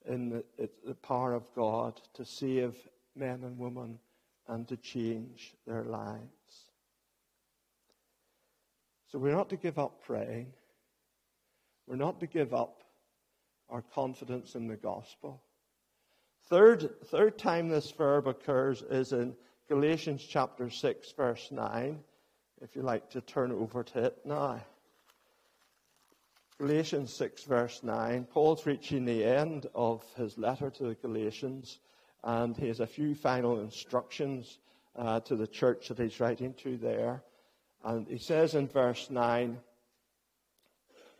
in 0.05 0.29
the, 0.29 0.69
the 0.85 0.95
power 0.95 1.33
of 1.33 1.43
God 1.55 2.01
to 2.15 2.25
save 2.25 2.75
men 3.15 3.41
and 3.45 3.57
women 3.57 3.99
and 4.49 4.67
to 4.67 4.75
change 4.75 5.53
their 5.65 5.85
lives. 5.85 6.19
So 9.13 9.17
we're 9.17 9.31
not 9.31 9.49
to 9.51 9.55
give 9.55 9.79
up 9.79 10.03
praying. 10.03 10.51
We're 11.87 11.95
not 11.95 12.19
to 12.19 12.27
give 12.27 12.53
up 12.53 12.83
our 13.69 13.81
confidence 13.81 14.55
in 14.55 14.67
the 14.67 14.75
gospel. 14.75 15.41
Third, 16.47 17.01
third 17.05 17.39
time 17.39 17.69
this 17.69 17.89
verb 17.89 18.27
occurs 18.27 18.83
is 18.83 19.13
in 19.13 19.35
Galatians 19.67 20.23
chapter 20.23 20.69
6, 20.69 21.11
verse 21.13 21.49
9. 21.51 21.99
If 22.61 22.75
you 22.75 22.83
like 22.83 23.09
to 23.11 23.21
turn 23.21 23.51
over 23.51 23.83
to 23.83 24.03
it 24.05 24.17
now. 24.25 24.61
Galatians 26.59 27.11
6, 27.13 27.45
verse 27.45 27.81
9. 27.81 28.25
Paul's 28.25 28.67
reaching 28.67 29.05
the 29.05 29.23
end 29.23 29.65
of 29.73 30.03
his 30.15 30.37
letter 30.37 30.69
to 30.69 30.83
the 30.83 30.93
Galatians, 30.93 31.79
and 32.23 32.55
he 32.55 32.67
has 32.67 32.79
a 32.79 32.87
few 32.87 33.15
final 33.15 33.59
instructions 33.59 34.59
uh, 34.95 35.21
to 35.21 35.35
the 35.35 35.47
church 35.47 35.87
that 35.87 35.97
he's 35.97 36.19
writing 36.19 36.53
to 36.53 36.77
there. 36.77 37.23
And 37.83 38.07
he 38.07 38.19
says 38.19 38.53
in 38.53 38.67
verse 38.67 39.09
9, 39.09 39.57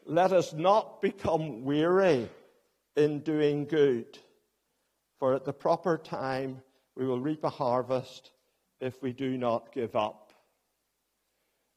Let 0.06 0.32
us 0.34 0.54
not 0.54 1.02
become 1.02 1.66
weary 1.66 2.30
in 2.96 3.22
doing 3.22 3.66
good 3.66 4.20
for 5.19 5.34
at 5.34 5.45
the 5.45 5.54
proper 5.54 5.97
time 5.97 6.62
we 6.95 7.06
will 7.06 7.19
reap 7.19 7.43
a 7.43 7.49
harvest 7.49 8.32
if 8.82 9.01
we 9.01 9.13
do 9.13 9.38
not 9.38 9.73
give 9.73 9.95
up. 9.95 10.34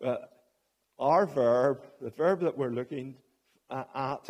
Uh, 0.05 0.17
our 0.99 1.27
verb, 1.27 1.85
the 2.01 2.11
verb 2.11 2.41
that 2.41 2.57
we're 2.57 2.71
looking 2.71 3.17
at, 3.71 4.29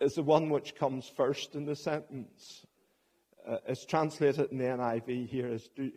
is 0.00 0.12
the 0.14 0.22
one 0.22 0.50
which 0.50 0.74
comes 0.74 1.10
first 1.16 1.54
in 1.54 1.64
the 1.64 1.76
sentence. 1.76 2.64
Uh, 3.46 3.58
it's 3.66 3.84
translated 3.86 4.50
in 4.50 4.58
the 4.58 4.64
NIV 4.64 5.28
here 5.28 5.48
as 5.48 5.68
do, 5.76 5.90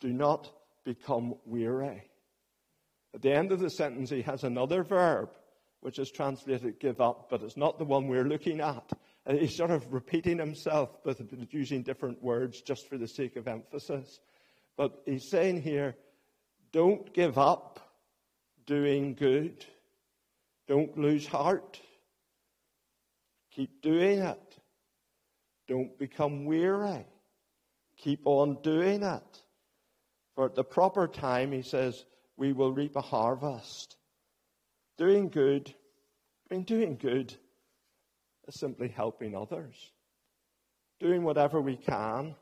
do 0.00 0.12
not 0.12 0.50
become 0.84 1.34
weary. 1.44 2.02
At 3.14 3.22
the 3.22 3.32
end 3.32 3.52
of 3.52 3.60
the 3.60 3.70
sentence, 3.70 4.10
he 4.10 4.22
has 4.22 4.42
another 4.42 4.82
verb, 4.82 5.30
which 5.80 5.98
is 5.98 6.10
translated 6.10 6.80
give 6.80 7.00
up, 7.00 7.28
but 7.30 7.42
it's 7.42 7.56
not 7.56 7.78
the 7.78 7.84
one 7.84 8.08
we're 8.08 8.24
looking 8.24 8.60
at. 8.60 8.90
And 9.24 9.38
he's 9.38 9.56
sort 9.56 9.70
of 9.70 9.92
repeating 9.92 10.38
himself, 10.38 10.90
but 11.04 11.20
using 11.50 11.82
different 11.82 12.22
words 12.22 12.60
just 12.60 12.88
for 12.88 12.98
the 12.98 13.06
sake 13.06 13.36
of 13.36 13.46
emphasis. 13.46 14.18
But 14.76 15.02
he's 15.06 15.30
saying 15.30 15.62
here, 15.62 15.94
don't 16.72 17.12
give 17.14 17.38
up 17.38 17.78
doing 18.66 19.14
good. 19.14 19.64
Don't 20.66 20.96
lose 20.98 21.26
heart. 21.26 21.80
Keep 23.52 23.82
doing 23.82 24.20
it. 24.20 24.56
Don't 25.68 25.96
become 25.98 26.44
weary. 26.44 27.06
Keep 27.98 28.22
on 28.24 28.58
doing 28.62 29.02
it. 29.02 29.40
For 30.34 30.46
at 30.46 30.54
the 30.54 30.64
proper 30.64 31.06
time, 31.06 31.52
he 31.52 31.62
says, 31.62 32.04
we 32.36 32.52
will 32.52 32.72
reap 32.72 32.96
a 32.96 33.02
harvest. 33.02 33.96
Doing 34.96 35.28
good, 35.28 35.72
I 36.50 36.54
mean, 36.54 36.64
doing 36.64 36.96
good 36.96 37.36
is 38.48 38.58
simply 38.58 38.88
helping 38.88 39.36
others, 39.36 39.74
doing 41.00 41.22
whatever 41.22 41.60
we 41.60 41.76
can 41.76 42.34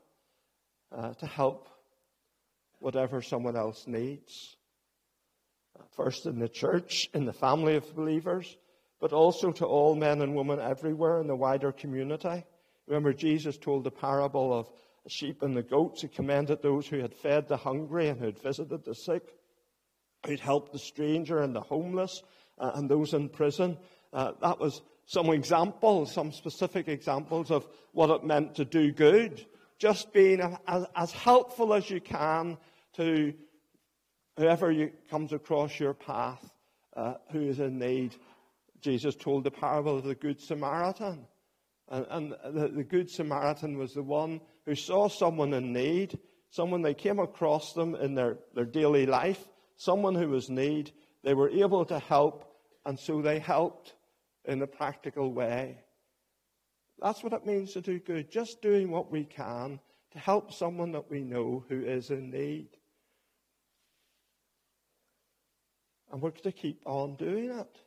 uh, 0.95 1.13
to 1.13 1.25
help 1.25 1.69
whatever 2.79 3.21
someone 3.21 3.55
else 3.55 3.85
needs. 3.87 4.57
First 5.95 6.25
in 6.25 6.39
the 6.39 6.49
church, 6.49 7.09
in 7.13 7.25
the 7.25 7.33
family 7.33 7.75
of 7.75 7.95
believers, 7.95 8.57
but 8.99 9.13
also 9.13 9.51
to 9.51 9.65
all 9.65 9.95
men 9.95 10.21
and 10.21 10.35
women 10.35 10.59
everywhere 10.59 11.19
in 11.19 11.27
the 11.27 11.35
wider 11.35 11.71
community. 11.71 12.43
Remember, 12.87 13.13
Jesus 13.13 13.57
told 13.57 13.83
the 13.83 13.91
parable 13.91 14.53
of 14.53 14.69
the 15.03 15.09
sheep 15.09 15.41
and 15.41 15.55
the 15.55 15.63
goats. 15.63 16.01
He 16.01 16.07
commended 16.07 16.61
those 16.61 16.87
who 16.87 16.99
had 16.99 17.13
fed 17.13 17.47
the 17.47 17.57
hungry 17.57 18.09
and 18.09 18.19
who 18.19 18.25
had 18.25 18.39
visited 18.39 18.83
the 18.83 18.93
sick, 18.93 19.23
who'd 20.25 20.39
helped 20.39 20.73
the 20.73 20.79
stranger 20.79 21.41
and 21.41 21.55
the 21.55 21.61
homeless 21.61 22.21
uh, 22.59 22.71
and 22.75 22.89
those 22.89 23.13
in 23.13 23.29
prison. 23.29 23.77
Uh, 24.13 24.33
that 24.41 24.59
was 24.59 24.81
some 25.11 25.29
examples, 25.31 26.13
some 26.13 26.31
specific 26.31 26.87
examples 26.87 27.51
of 27.51 27.67
what 27.91 28.09
it 28.09 28.23
meant 28.23 28.55
to 28.55 28.63
do 28.63 28.93
good. 28.93 29.45
Just 29.77 30.13
being 30.13 30.39
as, 30.65 30.85
as 30.95 31.11
helpful 31.11 31.73
as 31.73 31.89
you 31.89 31.99
can 31.99 32.57
to 32.93 33.33
whoever 34.37 34.71
you, 34.71 34.89
comes 35.09 35.33
across 35.33 35.77
your 35.77 35.93
path 35.93 36.49
uh, 36.95 37.15
who 37.33 37.41
is 37.41 37.59
in 37.59 37.77
need. 37.77 38.15
Jesus 38.79 39.13
told 39.13 39.43
the 39.43 39.51
parable 39.51 39.97
of 39.97 40.05
the 40.05 40.15
Good 40.15 40.39
Samaritan. 40.39 41.27
And, 41.89 42.05
and 42.09 42.31
the, 42.45 42.69
the, 42.69 42.83
Good 42.85 43.09
Samaritan 43.09 43.77
was 43.77 43.93
the 43.93 44.03
one 44.03 44.39
who 44.65 44.75
saw 44.75 45.09
someone 45.09 45.53
in 45.53 45.73
need, 45.73 46.19
someone 46.51 46.83
they 46.83 46.93
came 46.93 47.19
across 47.19 47.73
them 47.73 47.95
in 47.95 48.15
their, 48.15 48.37
their 48.55 48.63
daily 48.63 49.05
life, 49.05 49.45
someone 49.75 50.15
who 50.15 50.29
was 50.29 50.47
in 50.47 50.55
need. 50.55 50.93
They 51.21 51.33
were 51.33 51.49
able 51.49 51.83
to 51.83 51.99
help, 51.99 52.45
and 52.85 52.97
so 52.97 53.21
they 53.21 53.39
helped 53.39 53.93
in 54.45 54.61
a 54.61 54.67
practical 54.67 55.31
way. 55.31 55.77
That's 57.01 57.23
what 57.23 57.33
it 57.33 57.45
means 57.45 57.73
to 57.73 57.81
do 57.81 57.99
good, 57.99 58.31
just 58.31 58.61
doing 58.61 58.91
what 58.91 59.11
we 59.11 59.23
can 59.23 59.79
to 60.11 60.19
help 60.19 60.53
someone 60.53 60.91
that 60.91 61.09
we 61.09 61.21
know 61.21 61.63
who 61.67 61.83
is 61.83 62.11
in 62.11 62.29
need. 62.29 62.67
And 66.11 66.21
we're 66.21 66.31
to 66.31 66.51
keep 66.51 66.81
on 66.85 67.15
doing 67.15 67.49
it. 67.49 67.77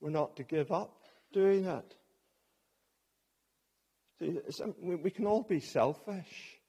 We're 0.00 0.10
not 0.10 0.36
to 0.36 0.44
give 0.44 0.70
up 0.70 1.02
doing 1.32 1.64
it. 1.64 1.94
See, 4.18 4.62
um, 4.62 4.74
we 4.80 5.10
can 5.10 5.26
all 5.26 5.42
be 5.42 5.60
selfish. 5.60 6.60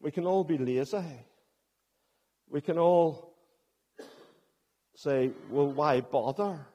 We 0.00 0.10
can 0.10 0.24
all 0.24 0.44
be 0.44 0.58
lazy. 0.58 1.26
We 2.48 2.60
can 2.60 2.78
all 2.78 3.36
say, 4.96 5.30
well, 5.50 5.70
why 5.70 6.00
bother? 6.00 6.66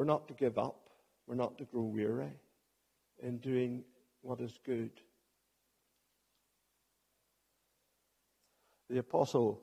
We're 0.00 0.06
not 0.06 0.26
to 0.26 0.32
give 0.32 0.56
up. 0.56 0.88
We're 1.26 1.34
not 1.34 1.58
to 1.58 1.64
grow 1.64 1.82
weary 1.82 2.32
in 3.22 3.36
doing 3.36 3.84
what 4.22 4.40
is 4.40 4.58
good. 4.64 4.92
The 8.88 9.00
Apostle 9.00 9.60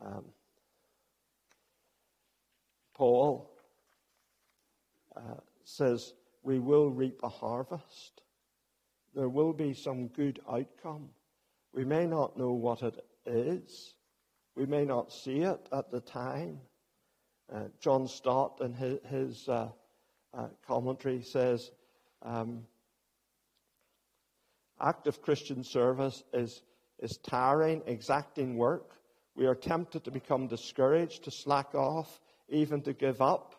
um, 0.00 0.26
Paul 2.94 3.50
uh, 5.16 5.40
says, 5.64 6.14
We 6.44 6.60
will 6.60 6.88
reap 6.88 7.18
a 7.24 7.28
harvest. 7.28 8.22
There 9.16 9.28
will 9.28 9.52
be 9.52 9.74
some 9.74 10.06
good 10.06 10.38
outcome. 10.48 11.08
We 11.74 11.84
may 11.84 12.06
not 12.06 12.38
know 12.38 12.52
what 12.52 12.84
it 12.84 13.04
is, 13.26 13.94
we 14.54 14.64
may 14.64 14.84
not 14.84 15.12
see 15.12 15.38
it 15.38 15.68
at 15.72 15.90
the 15.90 16.00
time. 16.00 16.60
Uh, 17.52 17.64
John 17.80 18.08
Stott, 18.08 18.60
in 18.62 18.72
his, 18.72 18.98
his 19.10 19.48
uh, 19.48 19.68
uh, 20.32 20.46
commentary, 20.66 21.22
says 21.22 21.70
um, 22.22 22.64
active 24.80 25.20
Christian 25.20 25.62
service 25.62 26.22
is, 26.32 26.62
is 27.00 27.18
tiring, 27.22 27.82
exacting 27.86 28.56
work. 28.56 28.96
We 29.34 29.46
are 29.46 29.54
tempted 29.54 30.04
to 30.04 30.10
become 30.10 30.46
discouraged, 30.46 31.24
to 31.24 31.30
slack 31.30 31.74
off, 31.74 32.20
even 32.48 32.80
to 32.82 32.94
give 32.94 33.20
up. 33.20 33.54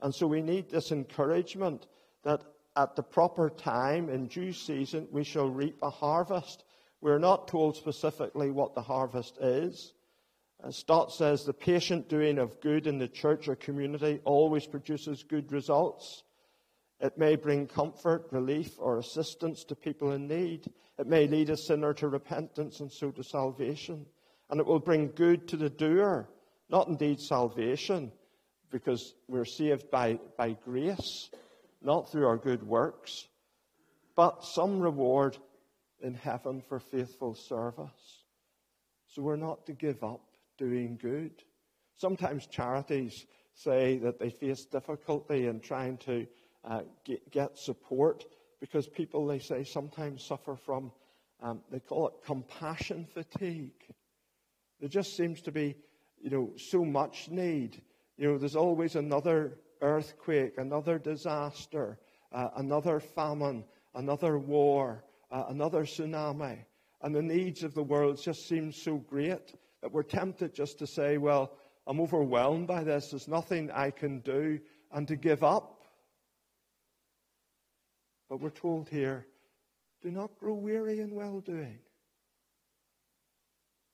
And 0.00 0.14
so 0.14 0.26
we 0.26 0.40
need 0.40 0.70
this 0.70 0.90
encouragement 0.90 1.86
that 2.22 2.42
at 2.76 2.96
the 2.96 3.02
proper 3.02 3.50
time, 3.50 4.08
in 4.08 4.26
due 4.26 4.52
season, 4.52 5.08
we 5.10 5.24
shall 5.24 5.48
reap 5.48 5.78
a 5.82 5.90
harvest. 5.90 6.64
We're 7.00 7.18
not 7.18 7.48
told 7.48 7.76
specifically 7.76 8.50
what 8.50 8.74
the 8.74 8.82
harvest 8.82 9.38
is. 9.40 9.92
Stott 10.74 11.12
says, 11.12 11.44
the 11.44 11.52
patient 11.52 12.08
doing 12.08 12.38
of 12.38 12.60
good 12.60 12.86
in 12.86 12.98
the 12.98 13.08
church 13.08 13.48
or 13.48 13.56
community 13.56 14.20
always 14.24 14.66
produces 14.66 15.22
good 15.22 15.52
results. 15.52 16.24
It 17.00 17.18
may 17.18 17.36
bring 17.36 17.66
comfort, 17.66 18.28
relief, 18.30 18.70
or 18.78 18.98
assistance 18.98 19.64
to 19.64 19.76
people 19.76 20.12
in 20.12 20.26
need. 20.26 20.66
It 20.98 21.06
may 21.06 21.26
lead 21.26 21.50
a 21.50 21.56
sinner 21.56 21.92
to 21.94 22.08
repentance 22.08 22.80
and 22.80 22.90
so 22.90 23.10
to 23.10 23.22
salvation. 23.22 24.06
And 24.48 24.60
it 24.60 24.66
will 24.66 24.80
bring 24.80 25.12
good 25.14 25.48
to 25.48 25.56
the 25.56 25.68
doer, 25.68 26.28
not 26.70 26.88
indeed 26.88 27.20
salvation, 27.20 28.12
because 28.70 29.14
we're 29.28 29.44
saved 29.44 29.90
by, 29.90 30.18
by 30.38 30.56
grace, 30.64 31.28
not 31.82 32.10
through 32.10 32.26
our 32.26 32.38
good 32.38 32.62
works, 32.62 33.28
but 34.14 34.44
some 34.44 34.80
reward 34.80 35.36
in 36.00 36.14
heaven 36.14 36.62
for 36.68 36.80
faithful 36.80 37.34
service. 37.34 38.24
So 39.08 39.22
we're 39.22 39.36
not 39.36 39.66
to 39.66 39.72
give 39.72 40.02
up 40.02 40.25
doing 40.56 40.98
good. 41.00 41.42
Sometimes 41.96 42.46
charities 42.46 43.26
say 43.54 43.98
that 43.98 44.18
they 44.18 44.30
face 44.30 44.64
difficulty 44.64 45.46
in 45.46 45.60
trying 45.60 45.96
to 45.98 46.26
uh, 46.64 46.82
get, 47.04 47.30
get, 47.30 47.58
support 47.58 48.24
because 48.60 48.86
people, 48.86 49.26
they 49.26 49.38
say, 49.38 49.64
sometimes 49.64 50.24
suffer 50.24 50.56
from, 50.56 50.92
um, 51.42 51.60
they 51.70 51.80
call 51.80 52.08
it 52.08 52.14
compassion 52.24 53.06
fatigue. 53.12 53.86
There 54.80 54.88
just 54.88 55.16
seems 55.16 55.40
to 55.42 55.52
be, 55.52 55.76
you 56.20 56.30
know, 56.30 56.52
so 56.56 56.84
much 56.84 57.28
need. 57.30 57.82
You 58.18 58.28
know, 58.32 58.38
there's 58.38 58.56
always 58.56 58.96
another 58.96 59.58
earthquake, 59.80 60.58
another 60.58 60.98
disaster, 60.98 61.98
uh, 62.32 62.48
another 62.56 63.00
famine, 63.00 63.64
another 63.94 64.38
war, 64.38 65.04
uh, 65.30 65.44
another 65.48 65.84
tsunami. 65.84 66.58
And 67.02 67.14
the 67.14 67.22
needs 67.22 67.62
of 67.62 67.74
the 67.74 67.82
world 67.82 68.20
just 68.22 68.48
seem 68.48 68.72
so 68.72 68.96
great 68.96 69.54
we're 69.92 70.02
tempted 70.02 70.54
just 70.54 70.78
to 70.78 70.86
say, 70.86 71.18
well, 71.18 71.52
I'm 71.86 72.00
overwhelmed 72.00 72.66
by 72.66 72.82
this. 72.82 73.10
There's 73.10 73.28
nothing 73.28 73.70
I 73.70 73.90
can 73.90 74.20
do, 74.20 74.58
and 74.92 75.06
to 75.08 75.16
give 75.16 75.44
up. 75.44 75.84
But 78.28 78.40
we're 78.40 78.50
told 78.50 78.88
here, 78.88 79.26
do 80.02 80.10
not 80.10 80.36
grow 80.38 80.54
weary 80.54 81.00
in 81.00 81.14
well 81.14 81.40
doing. 81.40 81.78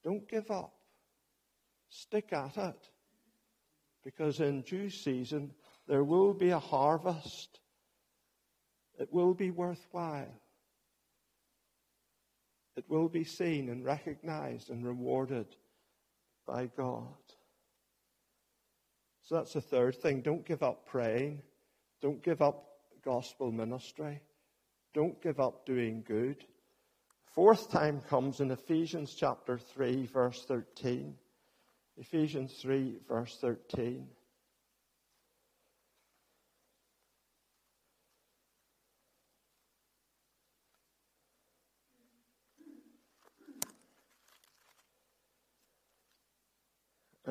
Don't 0.03 0.27
give 0.27 0.49
up. 0.51 0.73
Stick 1.89 2.33
at 2.33 2.57
it. 2.57 2.89
Because 4.03 4.39
in 4.39 4.61
due 4.61 4.89
season, 4.89 5.51
there 5.87 6.03
will 6.03 6.33
be 6.33 6.49
a 6.49 6.59
harvest. 6.59 7.59
It 8.99 9.13
will 9.13 9.33
be 9.33 9.51
worthwhile. 9.51 10.41
It 12.75 12.85
will 12.89 13.07
be 13.07 13.23
seen 13.23 13.69
and 13.69 13.85
recognized 13.85 14.69
and 14.71 14.85
rewarded 14.85 15.55
by 16.45 16.67
God. 16.77 17.07
So 19.23 19.35
that's 19.35 19.53
the 19.53 19.61
third 19.61 19.95
thing. 19.95 20.21
Don't 20.21 20.45
give 20.45 20.63
up 20.63 20.85
praying. 20.85 21.41
Don't 22.01 22.21
give 22.21 22.41
up 22.41 22.65
gospel 23.03 23.51
ministry. 23.51 24.21
Don't 24.93 25.21
give 25.21 25.39
up 25.39 25.65
doing 25.65 26.03
good. 26.05 26.43
Fourth 27.33 27.71
time 27.71 28.01
comes 28.01 28.41
in 28.41 28.51
Ephesians 28.51 29.15
chapter 29.15 29.57
3, 29.57 30.05
verse 30.05 30.43
13. 30.47 31.15
Ephesians 31.97 32.53
3, 32.61 32.99
verse 33.07 33.37
13. 33.41 34.07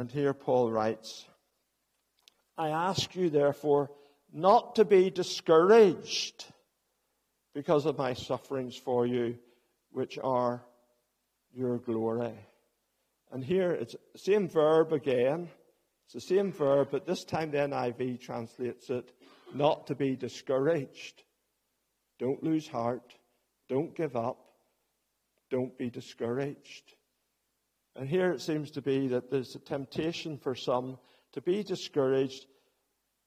And 0.03 0.11
here 0.11 0.35
Paul 0.35 0.69
writes, 0.73 1.25
I 2.59 2.71
ask 2.71 3.15
you, 3.15 3.31
therefore, 3.31 3.89
not 4.33 4.75
to 4.75 4.85
be 4.85 5.11
discouraged 5.11 6.45
because 7.55 7.87
of 7.87 7.99
my 7.99 8.15
sufferings 8.15 8.77
for 8.77 9.07
you, 9.07 9.39
which 9.93 10.19
are 10.19 10.65
your 11.55 11.79
glory. 11.79 12.35
And 13.31 13.45
here 13.45 13.71
it's 13.71 13.95
the 14.13 14.19
same 14.19 14.49
verb 14.49 14.93
again. 14.93 15.49
It's 16.07 16.15
the 16.15 16.35
same 16.35 16.51
verb, 16.51 16.89
but 16.91 17.07
this 17.07 17.23
time 17.23 17.53
the 17.53 17.59
NIV 17.59 18.23
translates 18.23 18.91
it 18.91 19.09
not 19.55 19.87
to 19.87 19.95
be 19.95 20.17
discouraged. 20.17 21.23
Don't 22.19 22.43
lose 22.43 22.67
heart. 22.67 23.15
Don't 23.69 23.95
give 23.95 24.17
up. 24.17 24.51
Don't 25.49 25.79
be 25.79 25.91
discouraged. 25.91 26.93
And 27.97 28.09
here 28.09 28.31
it 28.31 28.41
seems 28.41 28.71
to 28.73 28.83
be 28.83 29.09
that 29.09 29.31
there's 29.31 29.55
a 29.55 29.59
temptation 29.59 30.39
for 30.39 30.55
some 30.55 30.99
to 31.33 31.41
be 31.41 31.63
discouraged 31.63 32.47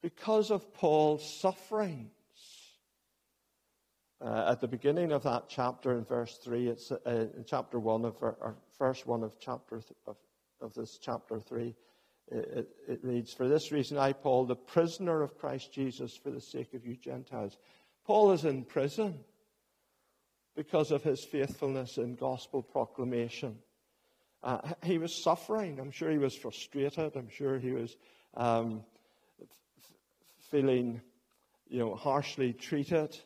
because 0.01 0.51
of 0.51 0.73
Paul's 0.73 1.39
sufferings. 1.39 2.09
Uh, 4.21 4.45
at 4.49 4.61
the 4.61 4.67
beginning 4.67 5.11
of 5.11 5.23
that 5.23 5.49
chapter 5.49 5.97
in 5.97 6.05
verse 6.05 6.37
3, 6.43 6.67
it's 6.67 6.91
uh, 6.91 6.97
in 7.05 7.43
chapter 7.45 7.79
1 7.79 8.05
of, 8.05 8.21
or 8.21 8.55
verse 8.79 9.05
1 9.05 9.23
of 9.23 9.39
chapter 9.39 9.81
th- 9.81 9.91
of, 10.07 10.15
of 10.61 10.73
this 10.73 10.97
chapter 10.99 11.39
3, 11.39 11.75
it, 12.31 12.69
it 12.87 12.99
reads, 13.03 13.33
For 13.33 13.47
this 13.47 13.71
reason 13.71 13.97
I, 13.97 14.13
Paul, 14.13 14.45
the 14.45 14.55
prisoner 14.55 15.21
of 15.21 15.37
Christ 15.37 15.71
Jesus, 15.73 16.15
for 16.15 16.31
the 16.31 16.41
sake 16.41 16.73
of 16.73 16.85
you 16.85 16.95
Gentiles. 16.95 17.57
Paul 18.05 18.31
is 18.31 18.45
in 18.45 18.63
prison 18.63 19.19
because 20.55 20.91
of 20.91 21.03
his 21.03 21.23
faithfulness 21.23 21.97
in 21.97 22.15
gospel 22.15 22.63
proclamation. 22.63 23.57
Uh, 24.45 24.59
he 24.83 24.99
was 24.99 25.23
suffering. 25.23 25.79
I'm 25.79 25.89
sure 25.89 26.11
he 26.11 26.19
was 26.19 26.35
frustrated. 26.35 27.15
I'm 27.15 27.29
sure 27.29 27.57
he 27.57 27.71
was 27.71 27.97
um, 28.37 28.83
f- 29.41 29.47
feeling, 30.51 31.01
you 31.67 31.79
know, 31.79 31.95
harshly 31.95 32.53
treated. 32.53 33.17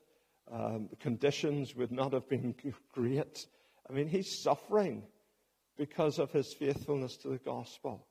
Um, 0.50 0.88
conditions 1.02 1.76
would 1.76 1.92
not 1.92 2.14
have 2.14 2.30
been 2.30 2.56
great. 2.94 3.46
I 3.90 3.94
mean, 3.94 4.08
he's 4.08 4.42
suffering 4.42 5.04
because 5.78 6.20
of 6.20 6.32
his 6.32 6.54
faithfulness 6.54 7.18
to 7.18 7.28
the 7.28 7.38
gospel. 7.38 8.08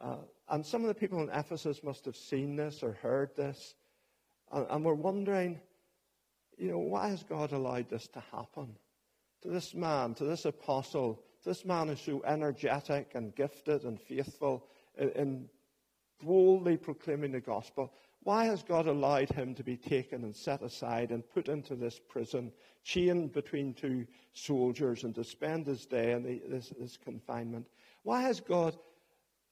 Uh, 0.00 0.16
and 0.48 0.64
some 0.64 0.80
of 0.80 0.88
the 0.88 0.94
people 0.94 1.20
in 1.20 1.28
Ephesus 1.28 1.84
must 1.84 2.06
have 2.06 2.16
seen 2.16 2.56
this 2.56 2.82
or 2.82 2.92
heard 3.02 3.36
this, 3.36 3.74
and, 4.50 4.66
and 4.70 4.82
were 4.82 4.94
wondering, 4.94 5.60
you 6.56 6.70
know, 6.70 6.78
why 6.78 7.08
has 7.08 7.22
God 7.22 7.52
allowed 7.52 7.90
this 7.90 8.08
to 8.08 8.22
happen 8.32 8.76
to 9.42 9.48
this 9.48 9.74
man, 9.74 10.14
to 10.14 10.24
this 10.24 10.46
apostle? 10.46 11.22
This 11.44 11.64
man 11.64 11.88
is 11.88 12.00
so 12.00 12.22
energetic 12.24 13.12
and 13.14 13.34
gifted 13.34 13.84
and 13.84 14.00
faithful 14.00 14.66
in, 14.96 15.48
boldly 16.22 16.76
proclaiming 16.76 17.32
the 17.32 17.40
gospel. 17.40 17.92
Why 18.22 18.44
has 18.46 18.62
God 18.62 18.86
allowed 18.86 19.30
him 19.30 19.54
to 19.54 19.64
be 19.64 19.76
taken 19.76 20.24
and 20.24 20.36
set 20.36 20.62
aside 20.62 21.10
and 21.10 21.28
put 21.28 21.48
into 21.48 21.74
this 21.74 21.98
prison, 21.98 22.52
chained 22.84 23.32
between 23.32 23.72
two 23.72 24.06
soldiers, 24.34 25.04
and 25.04 25.14
to 25.14 25.24
spend 25.24 25.66
his 25.66 25.86
day 25.86 26.12
in 26.12 26.22
the, 26.22 26.42
this, 26.46 26.72
this 26.78 26.98
confinement? 26.98 27.66
Why 28.02 28.22
has 28.22 28.40
God 28.40 28.76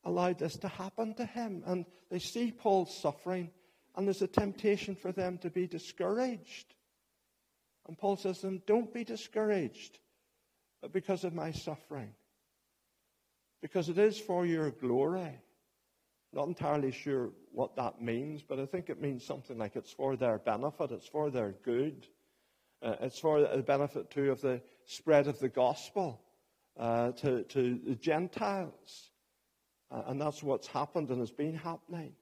allowed 0.05 0.38
this 0.38 0.59
to 0.59 0.68
happen 0.68 1.14
to 1.14 1.24
him? 1.24 1.62
And 1.64 1.87
they 2.11 2.18
see 2.18 2.53
Paul's 2.53 2.94
suffering, 2.94 3.51
and 3.96 4.07
there's 4.07 4.22
a 4.22 4.27
temptation 4.27 4.94
for 4.94 5.12
them 5.12 5.38
to 5.38 5.48
be 5.48 5.66
discouraged. 5.66 6.74
And 7.87 7.96
Paul 7.96 8.16
says 8.16 8.40
to 8.40 8.46
them, 8.46 8.62
Don't 8.66 8.92
be 8.92 9.03
discouraged. 9.03 9.98
But 10.81 10.93
because 10.93 11.25
of 11.25 11.35
my 11.35 11.53
suffering. 11.53 12.12
Because 13.61 13.88
it 13.88 13.99
is 13.99 14.19
for 14.19 14.47
your 14.47 14.71
glory. 14.71 15.41
Not 16.33 16.49
entirely 16.49 16.93
sure 16.93 17.31
what 17.53 17.77
that 17.77 18.03
means, 18.03 18.43
but 18.43 18.61
I 18.61 18.67
think 18.67 18.91
it 18.91 19.01
means 19.01 19.25
something 19.25 19.59
like 19.59 19.77
it's 19.77 19.93
for 19.93 20.17
their 20.17 20.38
benefit, 20.38 20.93
it's 20.93 21.09
for 21.09 21.31
their 21.31 21.55
good. 21.64 22.07
Uh, 22.83 22.95
it's 23.01 23.19
for 23.19 23.41
the 23.41 23.62
benefit, 23.62 24.11
too, 24.11 24.31
of 24.31 24.41
the 24.41 24.61
spread 24.85 25.27
of 25.27 25.38
the 25.41 25.49
gospel 25.49 26.21
uh, 26.79 27.12
to, 27.12 27.43
to 27.45 27.81
the 27.85 27.97
Gentiles. 27.97 29.11
Uh, 29.91 30.03
and 30.07 30.21
that's 30.21 30.43
what's 30.43 30.69
happened 30.69 31.09
and 31.11 31.19
has 31.19 31.33
been 31.33 31.57
happening. 31.57 32.12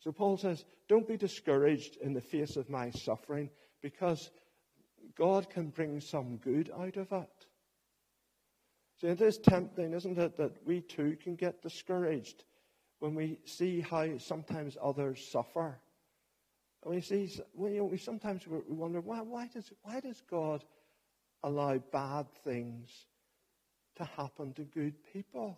So 0.00 0.10
Paul 0.10 0.36
says, 0.36 0.64
Don't 0.88 1.06
be 1.06 1.16
discouraged 1.16 1.96
in 2.00 2.14
the 2.14 2.20
face 2.20 2.56
of 2.56 2.70
my 2.70 2.90
suffering 2.90 3.50
because 3.82 4.30
God 5.16 5.50
can 5.50 5.68
bring 5.68 6.00
some 6.00 6.38
good 6.38 6.70
out 6.76 6.96
of 6.96 7.12
it. 7.12 7.46
See, 9.00 9.06
it 9.06 9.20
is 9.20 9.38
tempting, 9.38 9.92
isn't 9.92 10.18
it, 10.18 10.36
that 10.36 10.66
we 10.66 10.80
too 10.80 11.16
can 11.22 11.36
get 11.36 11.62
discouraged 11.62 12.44
when 12.98 13.14
we 13.14 13.38
see 13.44 13.80
how 13.80 14.18
sometimes 14.18 14.76
others 14.82 15.24
suffer. 15.24 15.78
And 16.82 16.94
we 16.94 17.00
see, 17.00 17.30
you 17.58 17.68
know, 17.70 17.84
we 17.84 17.96
sometimes 17.96 18.46
we 18.46 18.58
wonder, 18.68 19.00
why, 19.00 19.20
why, 19.20 19.48
does, 19.52 19.70
why 19.82 20.00
does 20.00 20.22
God 20.28 20.64
allow 21.44 21.78
bad 21.78 22.26
things 22.42 23.06
to 23.96 24.04
happen 24.04 24.52
to 24.54 24.62
good 24.62 24.94
people? 25.12 25.56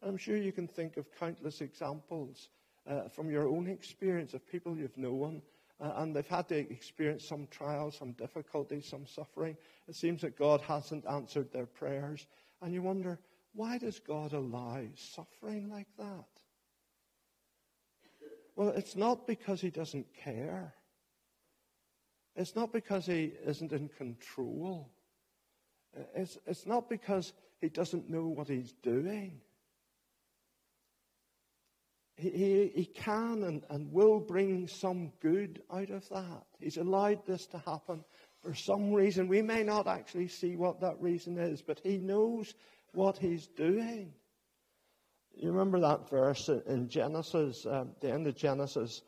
And 0.00 0.10
I'm 0.10 0.16
sure 0.16 0.36
you 0.36 0.52
can 0.52 0.66
think 0.66 0.96
of 0.96 1.06
countless 1.18 1.60
examples 1.60 2.48
uh, 2.88 3.08
from 3.08 3.30
your 3.30 3.46
own 3.46 3.68
experience 3.68 4.32
of 4.32 4.46
people 4.50 4.76
you've 4.76 4.96
known 4.96 5.42
Uh, 5.82 5.92
and 5.96 6.14
they've 6.14 6.28
had 6.28 6.48
to 6.48 6.56
experience 6.56 7.26
some 7.26 7.48
trials, 7.50 7.96
some 7.96 8.12
difficulties, 8.12 8.86
some 8.86 9.04
suffering. 9.04 9.56
It 9.88 9.96
seems 9.96 10.20
that 10.20 10.38
God 10.38 10.60
hasn't 10.60 11.04
answered 11.06 11.52
their 11.52 11.66
prayers. 11.66 12.26
And 12.60 12.72
you 12.72 12.82
wonder, 12.82 13.18
why 13.54 13.78
does 13.78 13.98
God 13.98 14.32
allow 14.32 14.80
suffering 14.94 15.68
like 15.68 15.88
that? 15.98 16.24
Well, 18.54 18.68
it's 18.68 18.94
not 18.94 19.26
because 19.26 19.60
He 19.60 19.70
doesn't 19.70 20.06
care. 20.14 20.72
It's 22.36 22.54
not 22.54 22.72
because 22.72 23.06
He 23.06 23.32
isn't 23.44 23.72
in 23.72 23.88
control. 23.88 24.88
Uh, 25.98 26.04
it's, 26.14 26.38
it's 26.46 26.64
not 26.64 26.88
because 26.88 27.32
He 27.60 27.68
doesn't 27.68 28.08
know 28.08 28.28
what 28.28 28.46
He's 28.46 28.72
doing. 28.82 29.40
He, 32.22 32.70
he, 32.74 32.84
can 32.84 33.42
and, 33.44 33.64
and 33.68 33.92
will 33.92 34.20
bring 34.20 34.68
some 34.68 35.12
good 35.20 35.62
out 35.72 35.90
of 35.90 36.08
that. 36.10 36.44
He's 36.60 36.76
allowed 36.76 37.26
this 37.26 37.46
to 37.46 37.58
happen 37.58 38.04
for 38.42 38.54
some 38.54 38.92
reason. 38.92 39.28
We 39.28 39.42
may 39.42 39.62
not 39.62 39.86
actually 39.86 40.28
see 40.28 40.56
what 40.56 40.80
that 40.80 41.00
reason 41.00 41.38
is, 41.38 41.62
but 41.62 41.80
He 41.82 41.98
knows 41.98 42.54
what 42.92 43.18
He's 43.18 43.46
doing. 43.48 44.12
You 45.34 45.50
remember 45.50 45.80
that 45.80 46.08
verse 46.08 46.48
in 46.48 46.88
Genesis, 46.88 47.66
um, 47.66 47.92
the 48.00 48.12
end 48.12 48.26
of 48.26 48.36
Genesis, 48.36 49.02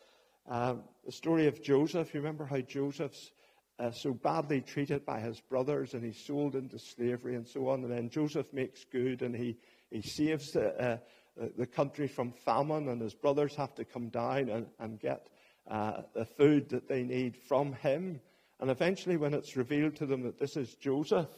um, 0.49 0.83
the 1.05 1.13
story 1.13 1.47
of 1.47 1.63
Joseph. 1.63 2.15
You 2.15 2.21
remember 2.21 2.45
how 2.45 2.61
Joseph's 2.61 3.31
uh, 3.79 3.91
so 3.91 4.13
badly 4.13 4.61
treated 4.61 5.05
by 5.05 5.21
his 5.21 5.41
brothers 5.41 5.95
and 5.95 6.05
he's 6.05 6.25
sold 6.25 6.55
into 6.55 6.79
slavery 6.79 7.35
and 7.35 7.47
so 7.47 7.69
on. 7.69 7.83
And 7.85 7.93
then 7.93 8.09
Joseph 8.09 8.53
makes 8.53 8.85
good 8.85 9.23
and 9.23 9.35
he, 9.35 9.57
he 9.91 10.01
saves 10.03 10.53
the, 10.53 10.69
uh, 10.81 10.97
the 11.37 11.67
country 11.67 12.07
from 12.09 12.33
famine, 12.33 12.89
and 12.89 13.01
his 13.01 13.15
brothers 13.15 13.55
have 13.57 13.75
to 13.75 13.85
come 13.85 14.09
down 14.09 14.49
and, 14.49 14.67
and 14.79 15.01
get 15.01 15.29
uh, 15.69 16.03
the 16.15 16.25
food 16.25 16.69
that 16.69 16.89
they 16.89 17.03
need 17.03 17.37
from 17.37 17.73
him. 17.75 18.21
And 18.61 18.71
eventually, 18.71 19.17
when 19.17 19.35
it's 19.35 19.57
revealed 19.57 19.97
to 19.97 20.07
them 20.07 20.23
that 20.23 20.39
this 20.39 20.57
is 20.57 20.75
Joseph, 20.75 21.31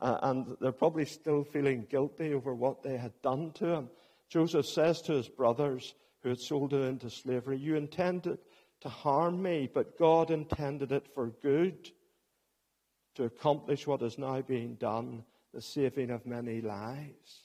uh, 0.00 0.18
and 0.22 0.56
they're 0.60 0.72
probably 0.72 1.04
still 1.04 1.44
feeling 1.44 1.86
guilty 1.88 2.34
over 2.34 2.54
what 2.54 2.82
they 2.82 2.96
had 2.96 3.12
done 3.22 3.52
to 3.52 3.66
him, 3.66 3.90
Joseph 4.28 4.66
says 4.66 5.00
to 5.02 5.12
his 5.12 5.28
brothers 5.28 5.94
who 6.22 6.30
had 6.30 6.40
sold 6.40 6.72
him 6.72 6.82
into 6.82 7.10
slavery, 7.10 7.58
You 7.58 7.76
intended 7.76 8.38
to 8.80 8.88
harm 8.88 9.42
me, 9.42 9.70
but 9.72 9.98
God 9.98 10.30
intended 10.30 10.92
it 10.92 11.06
for 11.14 11.28
good 11.42 11.90
to 13.14 13.24
accomplish 13.24 13.86
what 13.86 14.02
is 14.02 14.18
now 14.18 14.42
being 14.42 14.74
done, 14.74 15.24
the 15.52 15.60
saving 15.60 16.10
of 16.10 16.26
many 16.26 16.60
lives. 16.60 17.43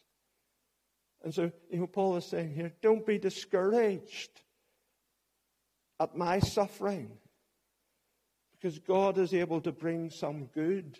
And 1.23 1.33
so, 1.33 1.51
you 1.69 1.79
know, 1.79 1.87
Paul 1.87 2.17
is 2.17 2.25
saying 2.25 2.53
here, 2.53 2.71
don't 2.81 3.05
be 3.05 3.17
discouraged 3.17 4.41
at 5.99 6.15
my 6.15 6.39
suffering. 6.39 7.11
Because 8.53 8.79
God 8.79 9.17
is 9.17 9.33
able 9.33 9.61
to 9.61 9.71
bring 9.71 10.09
some 10.09 10.45
good 10.53 10.97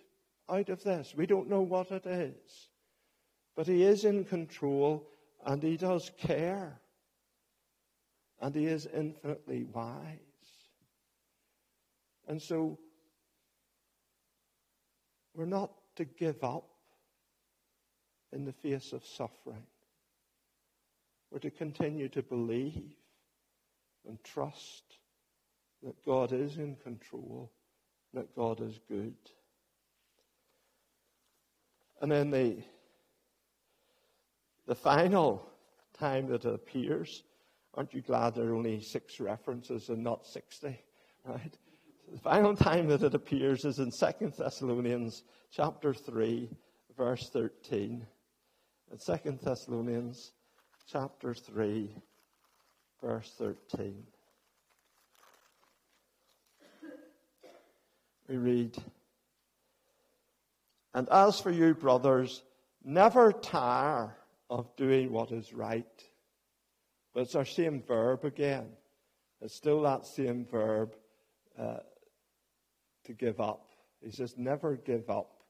out 0.49 0.69
of 0.69 0.84
this. 0.84 1.13
We 1.15 1.25
don't 1.25 1.49
know 1.49 1.62
what 1.62 1.91
it 1.91 2.05
is. 2.05 2.69
But 3.55 3.67
He 3.67 3.84
is 3.84 4.05
in 4.05 4.25
control 4.25 5.08
and 5.45 5.62
He 5.62 5.77
does 5.77 6.12
care. 6.17 6.79
And 8.41 8.55
He 8.55 8.65
is 8.65 8.88
infinitely 8.93 9.65
wise. 9.73 10.17
And 12.27 12.41
so, 12.41 12.77
we're 15.34 15.45
not 15.45 15.71
to 15.95 16.05
give 16.05 16.43
up 16.43 16.69
in 18.32 18.45
the 18.45 18.53
face 18.53 18.93
of 18.93 19.05
suffering. 19.05 19.65
We're 21.32 21.39
to 21.39 21.52
continue 21.52 22.10
to 22.10 22.24
believe 22.24 22.96
and 24.08 24.24
trust 24.24 24.98
that 25.84 26.04
God 26.06 26.34
is 26.34 26.58
in 26.58 26.76
control, 26.78 27.52
that 28.13 28.36
God 28.36 28.62
is 28.62 28.80
good. 28.88 29.15
And 32.02 32.12
then 32.12 32.32
the, 32.32 32.58
the 34.68 34.76
final 34.76 35.48
time 35.98 36.28
that 36.28 36.46
it 36.46 36.54
appears, 36.54 37.24
aren't 37.76 37.94
you 37.94 38.02
glad 38.02 38.36
there 38.36 38.50
are 38.50 38.56
only 38.56 38.82
six 38.82 39.20
references 39.20 39.89
and 39.89 40.04
not 40.04 40.26
60? 40.26 40.80
Right? 41.26 41.58
The 42.12 42.20
final 42.20 42.56
time 42.56 42.88
that 42.88 43.04
it 43.04 43.13
appears 43.13 43.65
is 43.65 43.78
in 43.78 43.92
2 43.92 44.34
Thessalonians 44.36 45.24
chapter 45.52 45.94
3, 45.94 46.50
verse 46.98 47.30
13. 47.30 48.06
In 48.92 48.98
2 48.98 49.39
Thessalonians 49.44 50.32
chapter 50.91 51.34
3, 51.34 51.88
verse 53.02 53.32
13. 53.38 54.04
We 58.28 58.38
read, 58.38 58.78
And 60.93 61.08
as 61.10 61.39
for 61.39 61.52
you, 61.52 61.73
brothers, 61.75 62.41
never 62.84 63.32
tire 63.32 64.15
of 64.49 64.75
doing 64.75 65.12
what 65.12 65.32
is 65.32 65.54
right. 65.54 65.86
But 67.13 67.21
it's 67.21 67.36
our 67.36 67.45
same 67.45 67.84
verb 67.88 68.25
again. 68.25 68.67
It's 69.41 69.56
still 69.56 69.84
that 69.84 70.06
same 70.06 70.45
verb 70.45 70.95
uh, 71.58 71.78
to 73.06 73.13
give 73.13 73.39
up. 73.39 73.69
He 74.02 74.12
says, 74.12 74.36
never 74.38 74.75
give 74.75 75.10
up 75.10 75.43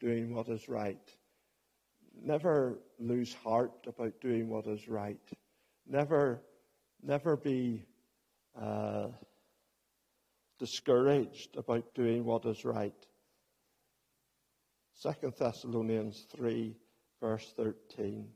doing 0.00 0.34
what 0.34 0.48
is 0.48 0.68
right. 0.68 1.00
Never 2.22 2.78
lose 2.98 3.34
heart 3.34 3.86
about 3.86 4.20
doing 4.20 4.48
what 4.48 4.66
is 4.66 4.88
right. 4.88 5.20
Never, 5.86 6.40
never 7.02 7.36
be 7.36 7.84
uh, 8.60 9.08
discouraged 10.58 11.56
about 11.56 11.94
doing 11.94 12.24
what 12.24 12.46
is 12.46 12.64
right. 12.64 12.94
2 15.02 15.32
Thessalonians 15.38 16.26
3, 16.34 16.76
verse 17.20 17.52
13. 17.56 18.28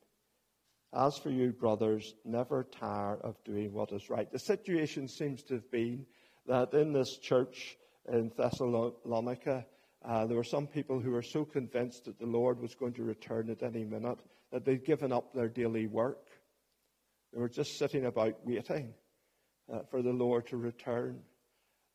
As 0.92 1.18
for 1.18 1.30
you, 1.30 1.52
brothers, 1.52 2.14
never 2.24 2.64
tire 2.64 3.16
of 3.16 3.36
doing 3.44 3.72
what 3.72 3.92
is 3.92 4.10
right. 4.10 4.30
The 4.30 4.38
situation 4.38 5.08
seems 5.08 5.42
to 5.44 5.54
have 5.54 5.70
been 5.70 6.06
that 6.46 6.72
in 6.72 6.92
this 6.92 7.18
church 7.18 7.76
in 8.10 8.32
Thessalonica, 8.36 9.66
uh, 10.04 10.26
there 10.26 10.36
were 10.36 10.44
some 10.44 10.66
people 10.66 11.00
who 11.00 11.10
were 11.10 11.22
so 11.22 11.44
convinced 11.44 12.04
that 12.04 12.18
the 12.18 12.26
Lord 12.26 12.60
was 12.60 12.74
going 12.74 12.92
to 12.94 13.02
return 13.02 13.50
at 13.50 13.62
any 13.62 13.84
minute 13.84 14.18
that 14.52 14.64
they'd 14.64 14.84
given 14.84 15.12
up 15.12 15.32
their 15.34 15.48
daily 15.48 15.86
work. 15.86 16.28
They 17.32 17.40
were 17.40 17.48
just 17.48 17.78
sitting 17.78 18.06
about 18.06 18.36
waiting 18.44 18.94
uh, 19.72 19.80
for 19.90 20.00
the 20.00 20.12
Lord 20.12 20.46
to 20.48 20.56
return. 20.56 21.20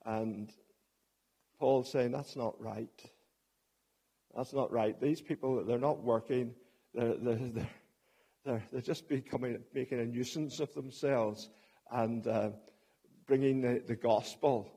And 0.05 0.51
Paul's 1.59 1.91
saying, 1.91 2.11
that's 2.11 2.35
not 2.35 2.59
right. 2.61 3.11
That's 4.35 4.53
not 4.53 4.71
right. 4.71 4.99
These 4.99 5.21
people, 5.21 5.63
they're 5.63 5.79
not 5.79 6.03
working. 6.03 6.53
They're, 6.93 7.15
they're, 7.21 7.67
they're, 8.45 8.63
they're 8.71 8.81
just 8.81 9.07
becoming, 9.07 9.59
making 9.73 9.99
a 9.99 10.05
nuisance 10.05 10.59
of 10.59 10.73
themselves 10.73 11.49
and 11.91 12.27
uh, 12.27 12.49
bringing 13.25 13.61
the, 13.61 13.81
the 13.87 13.95
gospel 13.95 14.69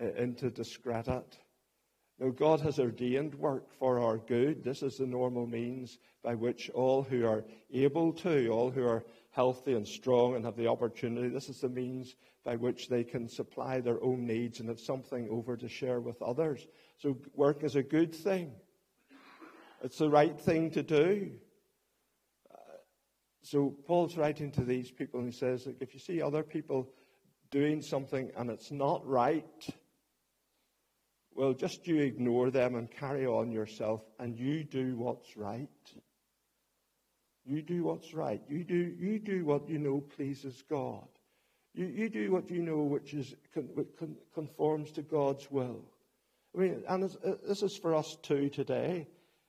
uh, 0.00 0.12
into 0.14 0.50
discredit. 0.50 1.38
Now, 2.22 2.28
God 2.28 2.60
has 2.60 2.78
ordained 2.78 3.34
work 3.34 3.72
for 3.80 3.98
our 3.98 4.16
good. 4.16 4.62
This 4.62 4.84
is 4.84 4.96
the 4.96 5.06
normal 5.06 5.44
means 5.44 5.98
by 6.22 6.36
which 6.36 6.70
all 6.70 7.02
who 7.02 7.26
are 7.26 7.44
able 7.72 8.12
to, 8.12 8.48
all 8.48 8.70
who 8.70 8.86
are 8.86 9.04
healthy 9.32 9.72
and 9.72 9.86
strong 9.86 10.36
and 10.36 10.44
have 10.44 10.56
the 10.56 10.68
opportunity, 10.68 11.28
this 11.30 11.48
is 11.48 11.60
the 11.60 11.68
means 11.68 12.14
by 12.44 12.54
which 12.54 12.88
they 12.88 13.02
can 13.02 13.28
supply 13.28 13.80
their 13.80 14.00
own 14.04 14.24
needs 14.24 14.60
and 14.60 14.68
have 14.68 14.78
something 14.78 15.28
over 15.30 15.56
to 15.56 15.68
share 15.68 15.98
with 15.98 16.22
others. 16.22 16.68
So, 16.98 17.18
work 17.34 17.64
is 17.64 17.74
a 17.74 17.82
good 17.82 18.14
thing. 18.14 18.52
It's 19.82 19.98
the 19.98 20.10
right 20.10 20.38
thing 20.38 20.70
to 20.70 20.82
do. 20.84 21.32
Uh, 22.48 22.56
so 23.42 23.74
Paul's 23.84 24.16
writing 24.16 24.52
to 24.52 24.64
these 24.64 24.92
people 24.92 25.18
and 25.18 25.32
he 25.32 25.36
says, 25.36 25.66
Look, 25.66 25.78
if 25.80 25.92
you 25.92 25.98
see 25.98 26.22
other 26.22 26.44
people 26.44 26.88
doing 27.50 27.82
something 27.82 28.30
and 28.36 28.48
it's 28.48 28.70
not 28.70 29.04
right, 29.04 29.44
well, 31.34 31.52
just 31.52 31.86
you 31.86 31.98
ignore 32.00 32.50
them 32.50 32.74
and 32.74 32.90
carry 32.90 33.26
on 33.26 33.50
yourself 33.50 34.02
and 34.18 34.38
you 34.38 34.64
do 34.64 34.96
what's 34.96 35.36
right. 35.36 35.68
You 37.44 37.62
do 37.62 37.84
what's 37.84 38.14
right. 38.14 38.40
You 38.48 38.64
do, 38.64 38.94
you 38.98 39.18
do 39.18 39.44
what 39.44 39.68
you 39.68 39.78
know 39.78 40.00
pleases 40.00 40.62
God. 40.68 41.06
You, 41.74 41.86
you 41.86 42.08
do 42.08 42.30
what 42.30 42.50
you 42.50 42.62
know 42.62 42.82
which 42.82 43.14
is 43.14 43.34
con, 43.54 44.16
conforms 44.34 44.92
to 44.92 45.02
God's 45.02 45.50
will. 45.50 45.82
I 46.54 46.60
mean, 46.60 46.82
and 46.86 47.10
this 47.48 47.62
is 47.62 47.76
for 47.76 47.94
us 47.94 48.16
too 48.22 48.50
today. 48.50 49.08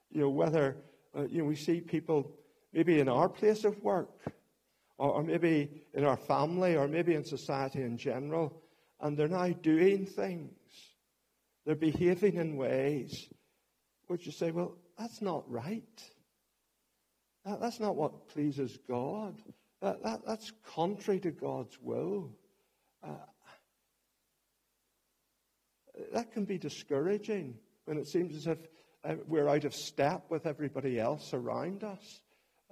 You 0.09 0.21
know, 0.21 0.29
whether 0.29 0.77
uh, 1.17 1.23
you 1.23 1.39
know 1.39 1.45
we 1.45 1.55
see 1.55 1.81
people 1.81 2.31
maybe 2.71 2.99
in 2.99 3.09
our 3.09 3.27
place 3.27 3.65
of 3.65 3.81
work, 3.83 4.09
or, 4.97 5.11
or 5.11 5.23
maybe 5.23 5.83
in 5.93 6.05
our 6.05 6.15
family, 6.15 6.77
or 6.77 6.87
maybe 6.87 7.13
in 7.13 7.25
society 7.25 7.81
in 7.81 7.97
general, 7.97 8.61
and 9.01 9.17
they're 9.17 9.27
now 9.27 9.49
doing 9.49 10.05
things. 10.05 10.53
They're 11.65 11.75
behaving 11.75 12.35
in 12.35 12.57
ways 12.57 13.27
which 14.07 14.25
you 14.25 14.31
say, 14.31 14.51
well, 14.51 14.75
that's 14.97 15.21
not 15.21 15.49
right. 15.49 16.03
That, 17.45 17.61
that's 17.61 17.79
not 17.79 17.95
what 17.95 18.27
pleases 18.29 18.77
God. 18.87 19.41
That, 19.81 20.03
that, 20.03 20.21
that's 20.25 20.51
contrary 20.65 21.19
to 21.21 21.31
God's 21.31 21.77
will. 21.81 22.31
Uh, 23.03 23.15
that 26.13 26.31
can 26.31 26.45
be 26.45 26.57
discouraging 26.57 27.55
when 27.85 27.97
it 27.97 28.07
seems 28.07 28.35
as 28.35 28.47
if 28.47 28.57
uh, 29.03 29.15
we're 29.27 29.49
out 29.49 29.65
of 29.65 29.73
step 29.73 30.25
with 30.29 30.45
everybody 30.45 30.99
else 30.99 31.33
around 31.33 31.83
us 31.83 32.21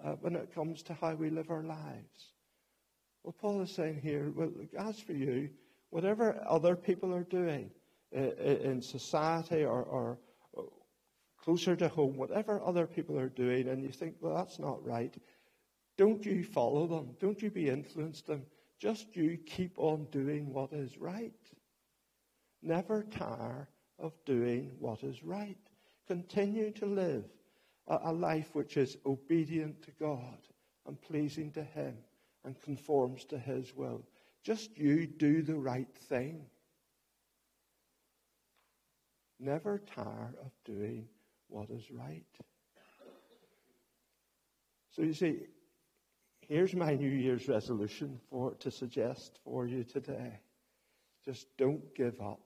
uh, 0.04 0.14
when 0.22 0.36
it 0.36 0.54
comes 0.54 0.84
to 0.84 0.94
how 0.94 1.14
we 1.14 1.30
live 1.30 1.50
our 1.50 1.64
lives. 1.64 2.34
Well, 3.24 3.36
Paul 3.40 3.62
is 3.62 3.76
saying 3.76 4.00
here, 4.02 4.32
well, 4.34 4.52
as 4.78 5.00
for 5.00 5.14
you, 5.14 5.50
whatever 5.90 6.42
other 6.48 6.76
people 6.76 7.14
are 7.14 7.24
doing 7.24 7.72
in 8.12 8.82
society 8.82 9.64
or, 9.64 9.84
or 9.84 10.20
closer 11.42 11.76
to 11.76 11.88
home, 11.88 12.18
whatever 12.18 12.62
other 12.64 12.86
people 12.86 13.18
are 13.20 13.30
doing, 13.30 13.68
and 13.68 13.82
you 13.82 13.90
think, 13.90 14.16
well, 14.20 14.36
that's 14.36 14.60
not 14.60 14.86
right, 14.86 15.16
don't 15.98 16.26
you 16.26 16.44
follow 16.44 16.88
them. 16.88 17.16
Don't 17.20 17.42
you 17.42 17.52
be 17.52 17.70
influenced 17.70 18.28
them. 18.28 18.44
Just 18.80 19.16
you 19.16 19.38
keep 19.38 19.78
on 19.78 20.08
doing 20.12 20.52
what 20.52 20.74
is 20.74 20.98
right. 20.98 21.34
Never 22.64 23.04
tire 23.04 23.68
of 24.00 24.14
doing 24.26 24.72
what 24.80 25.04
is 25.04 25.24
right. 25.24 25.58
Continue 26.08 26.72
to 26.72 26.86
live 26.86 27.26
a, 27.88 28.00
a 28.06 28.12
life 28.12 28.50
which 28.54 28.78
is 28.78 28.98
obedient 29.06 29.82
to 29.84 29.92
God 30.00 30.40
and 30.88 31.00
pleasing 31.00 31.52
to 31.52 31.64
Him 31.64 31.96
and 32.44 32.60
conforms 32.62 33.24
to 33.26 33.38
His 33.38 33.76
will. 33.76 34.04
Just 34.44 34.78
you 34.78 35.06
do 35.06 35.44
the 35.44 35.56
right 35.56 35.94
thing. 36.10 36.46
Never 39.44 39.80
tire 39.80 40.36
of 40.46 40.52
doing 40.66 41.08
what 41.48 41.72
is 41.72 41.90
right. 41.90 42.24
So 44.92 45.02
you 45.02 45.14
see, 45.14 45.40
here's 46.48 46.76
my 46.76 46.94
New 46.94 47.10
Year's 47.10 47.48
resolution 47.48 48.20
for 48.30 48.54
to 48.60 48.70
suggest 48.70 49.40
for 49.44 49.66
you 49.66 49.84
today. 49.84 50.40
Just 51.26 51.48
don't 51.58 51.82
give 51.96 52.22
up. 52.22 52.42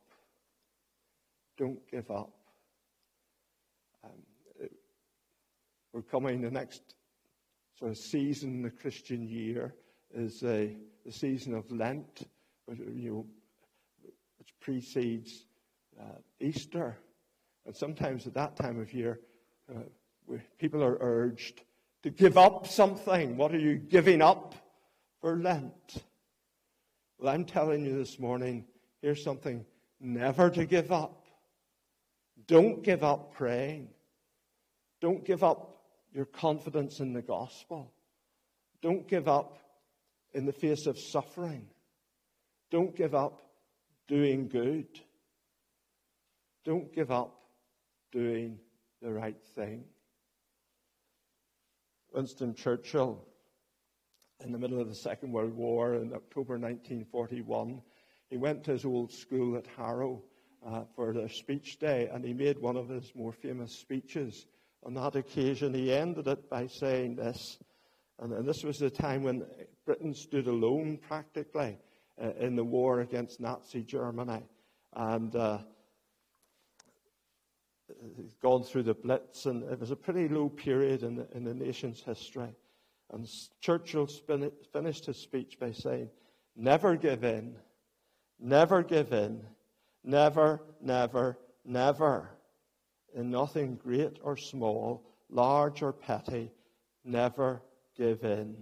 Don't 1.58 1.86
give 1.91 2.10
up. 2.10 2.31
Um, 4.05 4.69
we're 5.91 6.01
coming 6.01 6.39
the 6.39 6.51
next 6.51 6.95
sort 7.77 7.91
of 7.91 7.97
season 7.97 8.62
the 8.62 8.69
Christian 8.69 9.27
year 9.27 9.75
is 10.13 10.43
a, 10.43 10.77
the 11.05 11.12
season 11.12 11.55
of 11.55 11.69
Lent, 11.71 12.25
which, 12.67 12.79
you 12.79 13.12
know, 13.12 13.25
which 14.38 14.53
precedes 14.62 15.45
uh, 15.99 16.19
Easter. 16.39 16.97
And 17.65 17.75
sometimes 17.75 18.27
at 18.27 18.34
that 18.36 18.55
time 18.55 18.79
of 18.79 18.93
year, 18.93 19.19
uh, 19.69 20.38
people 20.60 20.84
are 20.84 20.97
urged 20.99 21.62
to 22.03 22.10
give 22.10 22.38
up 22.38 22.67
something. 22.67 23.38
What 23.38 23.53
are 23.53 23.60
you 23.60 23.75
giving 23.77 24.21
up 24.21 24.55
for 25.21 25.38
Lent? 25.38 26.03
Well, 27.17 27.34
I'm 27.34 27.45
telling 27.45 27.86
you 27.86 27.97
this 27.97 28.19
morning, 28.19 28.65
here's 29.01 29.23
something 29.23 29.65
never 29.99 30.49
to 30.51 30.65
give 30.65 30.91
up. 30.91 31.25
Don't 32.47 32.84
give 32.84 33.03
up 33.03 33.34
praying. 33.34 33.89
Don't 35.01 35.25
give 35.25 35.43
up 35.43 35.81
your 36.13 36.25
confidence 36.25 36.99
in 36.99 37.13
the 37.13 37.21
gospel. 37.21 37.91
Don't 38.81 39.08
give 39.08 39.27
up 39.27 39.58
in 40.34 40.45
the 40.45 40.53
face 40.53 40.86
of 40.86 40.99
suffering. 40.99 41.67
Don't 42.69 42.95
give 42.95 43.15
up 43.15 43.49
doing 44.08 44.47
good. 44.47 44.88
Don't 46.65 46.91
give 46.93 47.12
up 47.12 47.43
doing 48.12 48.58
the 49.01 49.13
right 49.13 49.39
thing. 49.56 49.84
Winston 52.12 52.56
Churchill, 52.56 53.23
in 54.43 54.51
the 54.51 54.58
middle 54.58 54.82
of 54.82 54.88
the 54.88 54.95
Second 54.95 55.32
World 55.32 55.54
War 55.54 55.93
in 55.93 56.12
October 56.13 56.54
1941, 56.54 57.82
he 58.30 58.38
went 58.38 58.63
to 58.63 58.71
his 58.71 58.84
old 58.84 59.12
school 59.12 59.58
at 59.58 59.67
Harrow 59.78 60.23
uh, 60.65 60.86
for 60.95 61.13
their 61.13 61.30
speech 61.30 61.78
day, 61.78 62.10
and 62.12 62.25
he 62.25 62.34
made 62.34 62.58
one 62.58 62.78
of 62.78 62.89
his 62.89 63.12
more 63.13 63.32
famous 63.32 63.78
speeches. 63.78 64.47
On 64.84 64.95
that 64.95 65.15
occasion, 65.15 65.73
he 65.73 65.93
ended 65.93 66.28
it 66.28 66.49
by 66.49 66.65
saying 66.65 67.15
this, 67.15 67.60
and, 68.19 68.34
and 68.34 68.47
this 68.47 68.63
was 68.63 68.78
the 68.78 68.89
time 68.89 69.21
when 69.21 69.45
Britain 69.86 70.15
stood 70.15 70.47
alone 70.47 70.97
practically 70.97 71.78
uh, 72.19 72.32
in 72.39 72.56
the 72.56 72.63
war 72.63 73.01
against 73.01 73.39
Nazi 73.39 73.84
Germany. 73.84 74.41
And 74.95 75.36
uh, 75.36 75.60
gone 78.41 78.63
through 78.63 78.84
the 78.84 78.93
Blitz, 78.93 79.45
and 79.45 79.63
it 79.63 79.80
was 79.80 79.91
a 79.91 79.95
pretty 79.95 80.28
low 80.28 80.50
period 80.50 81.04
in 81.04 81.15
the, 81.15 81.28
in 81.34 81.43
the 81.43 81.54
nation's 81.54 82.02
history. 82.02 82.54
And 83.12 83.28
Churchill 83.62 84.08
finished 84.74 85.06
his 85.06 85.17
speech 85.17 85.58
by 85.60 85.71
saying, 85.71 86.10
Never 86.56 86.95
give 86.95 87.24
in, 87.24 87.56
never 88.39 88.82
give 88.82 89.13
in, 89.13 89.41
never, 90.04 90.62
never, 90.82 91.38
never. 91.63 92.32
In 93.13 93.30
nothing 93.30 93.76
great 93.76 94.19
or 94.21 94.36
small, 94.36 95.04
large 95.30 95.82
or 95.82 95.93
petty, 95.93 96.52
never 97.04 97.62
give 97.98 98.24
in. 98.24 98.56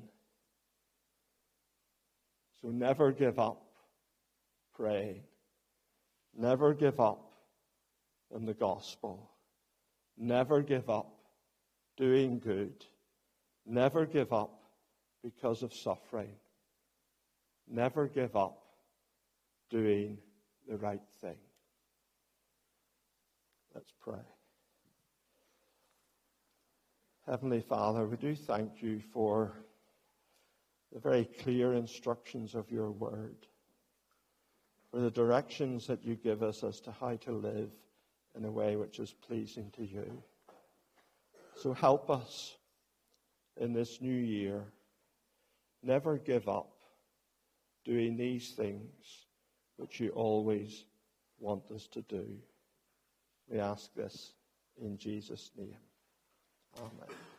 So 2.62 2.69
never 2.69 3.12
give 3.12 3.39
up 3.39 3.63
praying. 4.75 5.23
Never 6.36 6.73
give 6.73 6.99
up 6.99 7.32
in 8.35 8.45
the 8.45 8.53
gospel. 8.53 9.29
Never 10.17 10.61
give 10.61 10.89
up 10.89 11.13
doing 11.97 12.39
good. 12.39 12.85
Never 13.65 14.05
give 14.05 14.33
up 14.33 14.61
because 15.23 15.63
of 15.63 15.73
suffering. 15.73 16.35
Never 17.67 18.07
give 18.07 18.35
up 18.35 18.61
doing 19.69 20.17
the 20.67 20.77
right 20.77 21.01
thing. 21.21 21.37
Let's 23.73 23.93
pray. 24.01 24.19
Heavenly 27.25 27.61
Father, 27.61 28.05
we 28.05 28.17
do 28.17 28.35
thank 28.35 28.81
you 28.81 28.99
for 29.13 29.53
the 30.91 30.99
very 30.99 31.25
clear 31.25 31.73
instructions 31.73 32.53
of 32.53 32.69
your 32.69 32.91
word, 32.91 33.47
for 34.91 34.99
the 34.99 35.09
directions 35.09 35.87
that 35.87 36.03
you 36.03 36.15
give 36.15 36.43
us 36.43 36.63
as 36.63 36.81
to 36.81 36.91
how 36.91 37.15
to 37.15 37.31
live 37.31 37.71
in 38.36 38.45
a 38.45 38.51
way 38.51 38.75
which 38.75 38.99
is 38.99 39.11
pleasing 39.11 39.71
to 39.75 39.86
you. 39.86 40.23
So 41.55 41.73
help 41.73 42.09
us 42.09 42.55
in 43.57 43.73
this 43.73 44.01
new 44.01 44.13
year. 44.13 44.63
Never 45.84 46.17
give 46.17 46.47
up 46.47 46.71
doing 47.86 48.15
these 48.17 48.51
things 48.51 49.25
which 49.77 49.99
you 49.99 50.09
always 50.09 50.86
want 51.39 51.69
us 51.71 51.88
to 51.88 52.01
do. 52.03 52.25
We 53.49 53.59
ask 53.59 53.93
this 53.93 54.34
in 54.81 54.97
Jesus' 54.97 55.51
name. 55.57 55.75
Amen. 56.77 57.32